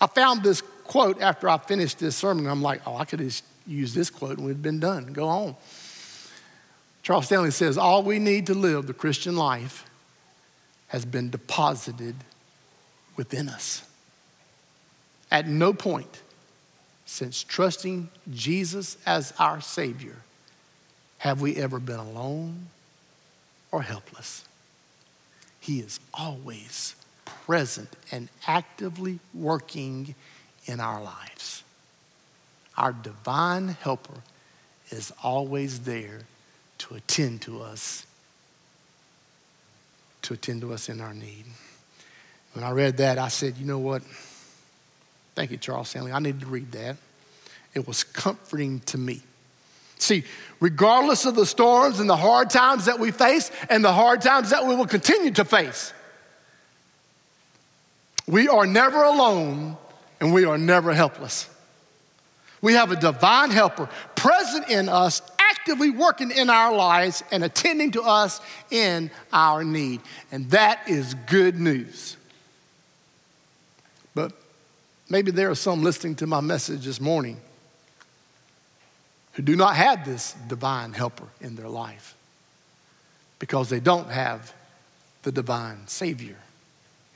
I 0.00 0.06
found 0.06 0.42
this 0.42 0.62
quote 0.84 1.20
after 1.20 1.46
I 1.46 1.58
finished 1.58 1.98
this 1.98 2.16
sermon. 2.16 2.46
I'm 2.46 2.62
like, 2.62 2.80
oh, 2.86 2.96
I 2.96 3.04
could 3.04 3.18
just 3.18 3.44
use 3.66 3.92
this 3.92 4.08
quote 4.08 4.38
and 4.38 4.46
we'd 4.46 4.62
been 4.62 4.80
done. 4.80 5.12
Go 5.12 5.28
on. 5.28 5.54
Charles 7.02 7.26
Stanley 7.26 7.50
says, 7.50 7.76
All 7.76 8.02
we 8.04 8.18
need 8.18 8.46
to 8.46 8.54
live 8.54 8.86
the 8.86 8.94
Christian 8.94 9.36
life 9.36 9.84
has 10.86 11.04
been 11.04 11.28
deposited 11.28 12.16
within 13.16 13.48
us. 13.48 13.82
At 15.30 15.46
no 15.48 15.72
point 15.72 16.22
since 17.06 17.42
trusting 17.42 18.08
Jesus 18.32 18.96
as 19.04 19.32
our 19.38 19.60
Savior 19.60 20.16
have 21.18 21.40
we 21.40 21.56
ever 21.56 21.78
been 21.78 21.98
alone 21.98 22.66
or 23.70 23.82
helpless. 23.82 24.44
He 25.60 25.80
is 25.80 26.00
always 26.12 26.94
present 27.24 27.96
and 28.12 28.28
actively 28.46 29.18
working 29.32 30.14
in 30.66 30.80
our 30.80 31.02
lives. 31.02 31.62
Our 32.76 32.92
divine 32.92 33.68
helper 33.68 34.20
is 34.90 35.12
always 35.22 35.80
there 35.80 36.20
to 36.78 36.94
attend 36.94 37.42
to 37.42 37.62
us, 37.62 38.06
to 40.22 40.34
attend 40.34 40.60
to 40.62 40.72
us 40.72 40.88
in 40.88 41.00
our 41.00 41.14
need. 41.14 41.44
When 42.54 42.64
I 42.64 42.70
read 42.70 42.98
that, 42.98 43.18
I 43.18 43.28
said, 43.28 43.56
you 43.58 43.66
know 43.66 43.78
what? 43.78 44.02
Thank 45.34 45.50
you, 45.50 45.56
Charles 45.56 45.88
Stanley. 45.88 46.12
I 46.12 46.20
needed 46.20 46.40
to 46.40 46.46
read 46.46 46.72
that. 46.72 46.96
It 47.74 47.86
was 47.86 48.04
comforting 48.04 48.80
to 48.86 48.98
me. 48.98 49.20
See, 49.98 50.24
regardless 50.60 51.24
of 51.24 51.34
the 51.34 51.46
storms 51.46 51.98
and 51.98 52.08
the 52.08 52.16
hard 52.16 52.50
times 52.50 52.86
that 52.86 52.98
we 52.98 53.10
face 53.10 53.50
and 53.68 53.84
the 53.84 53.92
hard 53.92 54.20
times 54.20 54.50
that 54.50 54.66
we 54.66 54.76
will 54.76 54.86
continue 54.86 55.32
to 55.32 55.44
face, 55.44 55.92
we 58.26 58.48
are 58.48 58.66
never 58.66 59.02
alone 59.02 59.76
and 60.20 60.32
we 60.32 60.44
are 60.44 60.58
never 60.58 60.94
helpless. 60.94 61.48
We 62.62 62.74
have 62.74 62.90
a 62.90 62.96
divine 62.96 63.50
helper 63.50 63.88
present 64.14 64.70
in 64.70 64.88
us, 64.88 65.20
actively 65.38 65.90
working 65.90 66.30
in 66.30 66.48
our 66.48 66.74
lives 66.74 67.22
and 67.30 67.44
attending 67.44 67.90
to 67.92 68.02
us 68.02 68.40
in 68.70 69.10
our 69.32 69.64
need. 69.64 70.00
And 70.32 70.50
that 70.50 70.88
is 70.88 71.14
good 71.26 71.58
news. 71.58 72.16
Maybe 75.08 75.30
there 75.30 75.50
are 75.50 75.54
some 75.54 75.82
listening 75.82 76.14
to 76.16 76.26
my 76.26 76.40
message 76.40 76.84
this 76.84 77.00
morning 77.00 77.38
who 79.32 79.42
do 79.42 79.56
not 79.56 79.76
have 79.76 80.04
this 80.04 80.34
divine 80.48 80.92
helper 80.92 81.26
in 81.40 81.56
their 81.56 81.68
life 81.68 82.14
because 83.38 83.68
they 83.68 83.80
don't 83.80 84.10
have 84.10 84.54
the 85.22 85.32
divine 85.32 85.86
Savior 85.86 86.36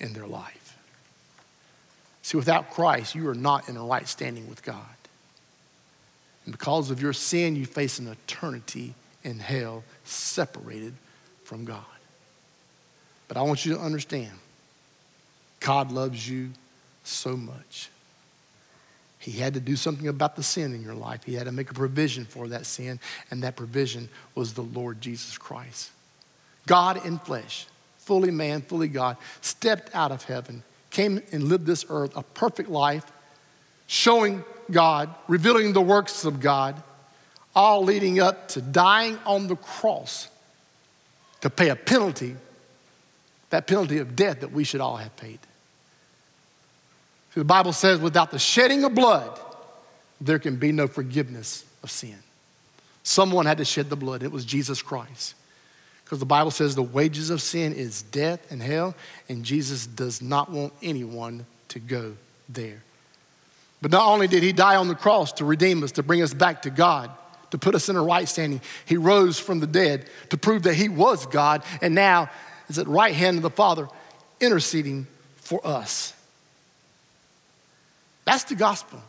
in 0.01 0.13
their 0.13 0.27
life. 0.27 0.77
See, 2.23 2.37
without 2.37 2.71
Christ, 2.71 3.15
you 3.15 3.27
are 3.29 3.35
not 3.35 3.69
in 3.69 3.77
a 3.77 3.85
right 3.85 4.07
standing 4.07 4.49
with 4.49 4.63
God. 4.63 4.85
And 6.45 6.53
because 6.53 6.91
of 6.91 7.01
your 7.01 7.13
sin, 7.13 7.57
you 7.57 7.65
face 7.65 7.99
an 7.99 8.09
eternity 8.09 8.95
in 9.25 9.39
hell 9.39 9.85
separated 10.05 10.95
from 11.45 11.65
God. 11.65 11.85
But 13.29 13.37
I 13.37 13.43
want 13.43 13.65
you 13.65 13.75
to 13.75 13.81
understand 13.81 14.33
God 15.61 15.91
loves 15.91 16.29
you 16.29 16.51
so 17.09 17.37
much. 17.37 17.91
He 19.19 19.33
had 19.33 19.55
to 19.55 19.61
do 19.61 19.77
something 19.77 20.09
about 20.09 20.37
the 20.37 20.43
sin 20.43 20.75
in 20.75 20.83
your 20.83 20.95
life. 20.95 21.25
He 21.25 21.35
had 21.35 21.47
to 21.47 21.53
make 21.53 21.71
a 21.71 21.75
provision 21.75 22.25
for 22.25 22.49
that 22.49 22.67
sin, 22.67 23.01
and 23.31 23.43
that 23.43 23.57
provision 23.57 24.09
was 24.35 24.55
the 24.55 24.63
Lord 24.63 25.01
Jesus 25.01 25.37
Christ. 25.37 25.91
God 26.67 27.05
in 27.05 27.19
flesh, 27.19 27.67
fully 27.99 28.31
man, 28.31 28.63
fully 28.63 28.89
God, 28.89 29.17
stepped 29.41 29.95
out 29.95 30.13
of 30.13 30.23
heaven, 30.25 30.63
came 30.91 31.21
and 31.33 31.45
lived 31.45 31.67
this 31.67 31.85
earth 31.89 32.17
a 32.17 32.23
perfect 32.23 32.69
life, 32.69 33.05
showing 33.87 34.45
God, 34.71 35.15
revealing 35.27 35.73
the 35.73 35.81
works 35.81 36.25
of 36.25 36.41
God, 36.41 36.81
all 37.55 37.83
leading 37.83 38.21
up 38.21 38.49
to 38.49 38.63
dying 38.63 39.19
on 39.27 39.49
the 39.49 39.57
cross 39.57 40.29
to 41.41 41.51
pay 41.51 41.71
a 41.71 41.77
penalty, 41.77 42.37
that 43.51 43.67
penalty 43.67 43.99
of 43.99 44.15
death 44.15 44.41
that 44.41 44.53
we 44.53 44.63
should 44.63 44.81
all 44.81 44.97
have 44.97 45.17
paid. 45.17 45.41
The 47.39 47.45
Bible 47.45 47.73
says, 47.73 48.01
without 48.01 48.33
the 48.33 48.39
shedding 48.41 48.83
of 48.83 48.97
blood, 48.97 49.39
there 50.21 50.41
can 50.41 50.57
be 50.57 50.73
no 50.73 50.89
forgiveness 50.89 51.65
of 51.85 51.91
sin. 51.91 52.17
Someone 53.05 53.47
had 53.47 53.59
to 53.59 53.65
shed 53.65 53.91
the 53.91 53.97
blood. 53.97 54.25
It 54.25 54.33
was 54.33 54.45
Jesus 54.45 54.83
Christ. 54.83 55.37
Because 56.03 56.19
the 56.19 56.27
Bible 56.27 56.51
says 56.51 56.75
the 56.75 56.83
wages 56.83 57.31
of 57.31 57.41
sin 57.41 57.75
is 57.75 58.03
death 58.03 58.51
and 58.51 58.61
hell, 58.61 58.97
and 59.29 59.45
Jesus 59.45 59.87
does 59.87 60.21
not 60.21 60.51
want 60.51 60.73
anyone 60.83 61.47
to 61.69 61.79
go 61.79 62.17
there. 62.49 62.83
But 63.81 63.93
not 63.93 64.07
only 64.07 64.27
did 64.27 64.43
he 64.43 64.53
die 64.53 64.75
on 64.75 64.89
the 64.89 64.97
cross 64.97 65.31
to 65.35 65.45
redeem 65.45 65.85
us, 65.85 65.93
to 65.93 66.03
bring 66.03 66.23
us 66.23 66.35
back 66.35 66.63
to 66.63 66.71
God, 66.71 67.09
to 67.53 67.59
put 67.59 67.77
us 67.77 67.89
in 67.89 67.95
a 67.95 68.03
right 68.03 68.29
standing, 68.29 68.61
he 68.85 68.97
rose 68.97 69.39
from 69.39 69.61
the 69.61 69.69
dead 69.69 70.11
to 70.31 70.37
prove 70.37 70.65
that 70.65 70.75
he 70.75 70.89
was 70.89 71.25
God 71.27 71.63
and 71.81 71.95
now 71.95 72.31
is 72.69 72.81
at 72.81 72.87
the 72.87 72.91
right 72.91 73.15
hand 73.15 73.37
of 73.37 73.45
the 73.45 73.51
Father 73.51 73.87
interceding 74.41 75.07
for 75.37 75.65
us. 75.65 76.15
That's 78.29 78.45
the 78.45 78.57
gospel. 78.57 79.01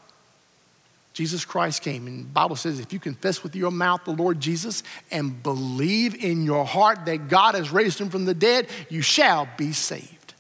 Jesus 1.12 1.44
Christ 1.44 1.82
came, 1.82 2.08
and 2.08 2.24
the 2.24 2.30
Bible 2.30 2.56
says 2.56 2.80
if 2.80 2.94
you 2.94 3.00
confess 3.00 3.44
with 3.44 3.54
your 3.54 3.70
mouth 3.70 4.06
the 4.06 4.12
Lord 4.12 4.40
Jesus 4.40 4.82
and 5.12 5.44
believe 5.44 6.24
in 6.24 6.46
your 6.46 6.64
heart 6.64 7.06
that 7.06 7.28
God 7.28 7.54
has 7.56 7.70
raised 7.70 8.00
him 8.00 8.10
from 8.10 8.24
the 8.24 8.34
dead, 8.34 8.70
you 8.88 9.02
shall 9.02 9.46
be 9.58 9.74
saved. 9.74 10.34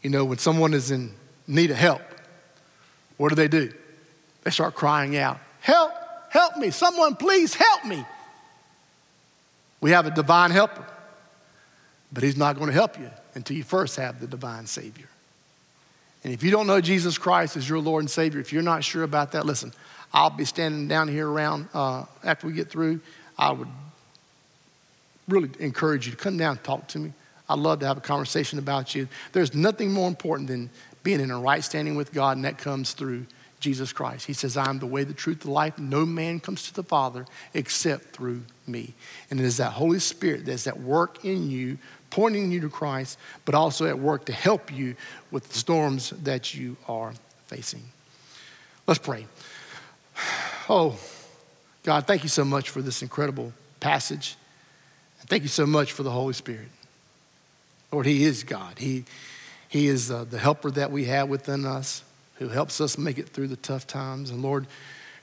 You 0.00 0.08
know, 0.08 0.24
when 0.24 0.38
someone 0.38 0.72
is 0.72 0.90
in 0.90 1.12
need 1.46 1.70
of 1.70 1.76
help, 1.76 2.00
what 3.18 3.28
do 3.28 3.34
they 3.34 3.48
do? 3.48 3.70
They 4.42 4.50
start 4.50 4.74
crying 4.74 5.18
out, 5.18 5.38
Help, 5.60 5.92
help 6.30 6.56
me, 6.56 6.70
someone 6.70 7.14
please 7.14 7.52
help 7.52 7.84
me. 7.84 8.06
We 9.82 9.90
have 9.90 10.06
a 10.06 10.10
divine 10.10 10.50
helper, 10.50 10.86
but 12.10 12.22
he's 12.22 12.38
not 12.38 12.56
going 12.56 12.68
to 12.68 12.72
help 12.72 12.98
you 12.98 13.10
until 13.34 13.56
you 13.56 13.64
first 13.64 13.96
have 13.96 14.20
the 14.20 14.26
divine 14.26 14.66
Savior. 14.66 15.08
And 16.24 16.32
if 16.32 16.42
you 16.42 16.50
don't 16.50 16.66
know 16.66 16.80
Jesus 16.80 17.16
Christ 17.16 17.56
as 17.56 17.68
your 17.68 17.78
Lord 17.78 18.02
and 18.02 18.10
Savior, 18.10 18.40
if 18.40 18.52
you're 18.52 18.62
not 18.62 18.82
sure 18.82 19.02
about 19.02 19.32
that, 19.32 19.46
listen, 19.46 19.72
I'll 20.12 20.30
be 20.30 20.44
standing 20.44 20.88
down 20.88 21.08
here 21.08 21.28
around 21.28 21.68
uh, 21.74 22.04
after 22.24 22.46
we 22.46 22.52
get 22.52 22.70
through. 22.70 23.00
I 23.38 23.52
would 23.52 23.68
really 25.28 25.50
encourage 25.60 26.06
you 26.06 26.12
to 26.12 26.18
come 26.18 26.36
down 26.36 26.52
and 26.52 26.64
talk 26.64 26.88
to 26.88 26.98
me. 26.98 27.12
I'd 27.48 27.58
love 27.58 27.80
to 27.80 27.86
have 27.86 27.98
a 27.98 28.02
conversation 28.02 28.58
about 28.58 28.94
you. 28.94 29.08
There's 29.32 29.54
nothing 29.54 29.92
more 29.92 30.08
important 30.08 30.48
than 30.48 30.70
being 31.02 31.20
in 31.20 31.30
a 31.30 31.38
right 31.38 31.62
standing 31.62 31.94
with 31.94 32.12
God, 32.12 32.36
and 32.36 32.44
that 32.44 32.58
comes 32.58 32.92
through 32.92 33.26
Jesus 33.60 33.92
Christ. 33.92 34.26
He 34.26 34.32
says, 34.32 34.56
I 34.56 34.68
am 34.68 34.78
the 34.78 34.86
way, 34.86 35.04
the 35.04 35.14
truth, 35.14 35.40
the 35.40 35.50
life. 35.50 35.78
No 35.78 36.06
man 36.06 36.40
comes 36.40 36.68
to 36.68 36.74
the 36.74 36.82
Father 36.82 37.26
except 37.54 38.14
through 38.14 38.42
me. 38.66 38.94
And 39.30 39.40
it 39.40 39.44
is 39.44 39.56
that 39.56 39.72
Holy 39.72 39.98
Spirit 39.98 40.44
that's 40.46 40.66
at 40.66 40.80
work 40.80 41.24
in 41.24 41.50
you, 41.50 41.78
pointing 42.18 42.50
you 42.50 42.58
to 42.58 42.68
Christ, 42.68 43.16
but 43.44 43.54
also 43.54 43.86
at 43.86 43.96
work 43.96 44.24
to 44.24 44.32
help 44.32 44.76
you 44.76 44.96
with 45.30 45.48
the 45.48 45.56
storms 45.56 46.10
that 46.24 46.52
you 46.52 46.76
are 46.88 47.12
facing. 47.46 47.84
Let's 48.88 48.98
pray. 48.98 49.26
Oh, 50.68 50.98
God, 51.84 52.08
thank 52.08 52.24
you 52.24 52.28
so 52.28 52.44
much 52.44 52.70
for 52.70 52.82
this 52.82 53.02
incredible 53.02 53.52
passage. 53.78 54.34
Thank 55.26 55.44
you 55.44 55.48
so 55.48 55.64
much 55.64 55.92
for 55.92 56.02
the 56.02 56.10
Holy 56.10 56.32
Spirit. 56.32 56.66
Lord, 57.92 58.04
He 58.04 58.24
is 58.24 58.42
God. 58.42 58.80
He, 58.80 59.04
he 59.68 59.86
is 59.86 60.10
uh, 60.10 60.24
the 60.24 60.40
helper 60.40 60.72
that 60.72 60.90
we 60.90 61.04
have 61.04 61.28
within 61.28 61.64
us 61.64 62.02
who 62.34 62.48
helps 62.48 62.80
us 62.80 62.98
make 62.98 63.18
it 63.18 63.28
through 63.28 63.46
the 63.46 63.56
tough 63.56 63.86
times. 63.86 64.30
And 64.30 64.42
Lord, 64.42 64.66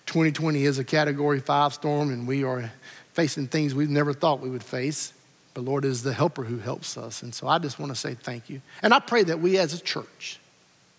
2020 0.05 0.63
is 0.63 0.79
a 0.79 0.85
category 0.85 1.41
five 1.41 1.73
storm, 1.73 2.13
and 2.13 2.25
we 2.25 2.45
are 2.45 2.71
facing 3.11 3.47
things 3.47 3.75
we've 3.75 3.89
never 3.89 4.13
thought 4.13 4.39
we 4.39 4.49
would 4.49 4.63
face. 4.63 5.11
But 5.55 5.63
Lord 5.63 5.85
is 5.85 6.03
the 6.03 6.13
helper 6.13 6.43
who 6.43 6.59
helps 6.59 6.97
us. 6.97 7.23
And 7.23 7.33
so 7.33 7.47
I 7.47 7.57
just 7.57 7.79
want 7.79 7.91
to 7.91 7.95
say 7.95 8.13
thank 8.13 8.49
you. 8.49 8.61
And 8.83 8.93
I 8.93 8.99
pray 8.99 9.23
that 9.23 9.39
we 9.39 9.57
as 9.57 9.73
a 9.73 9.81
church, 9.81 10.37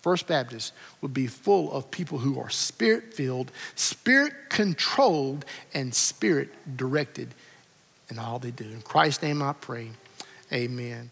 First 0.01 0.27
Baptist, 0.27 0.73
would 0.99 1.13
be 1.13 1.27
full 1.27 1.71
of 1.71 1.89
people 1.91 2.17
who 2.17 2.39
are 2.39 2.49
spirit 2.49 3.13
filled, 3.13 3.51
spirit 3.75 4.33
controlled, 4.49 5.45
and 5.75 5.93
spirit 5.93 6.49
directed 6.75 7.33
in 8.09 8.17
all 8.17 8.39
they 8.39 8.51
do. 8.51 8.65
In 8.65 8.81
Christ's 8.81 9.21
name 9.21 9.43
I 9.43 9.53
pray. 9.53 9.91
Amen. 10.51 11.11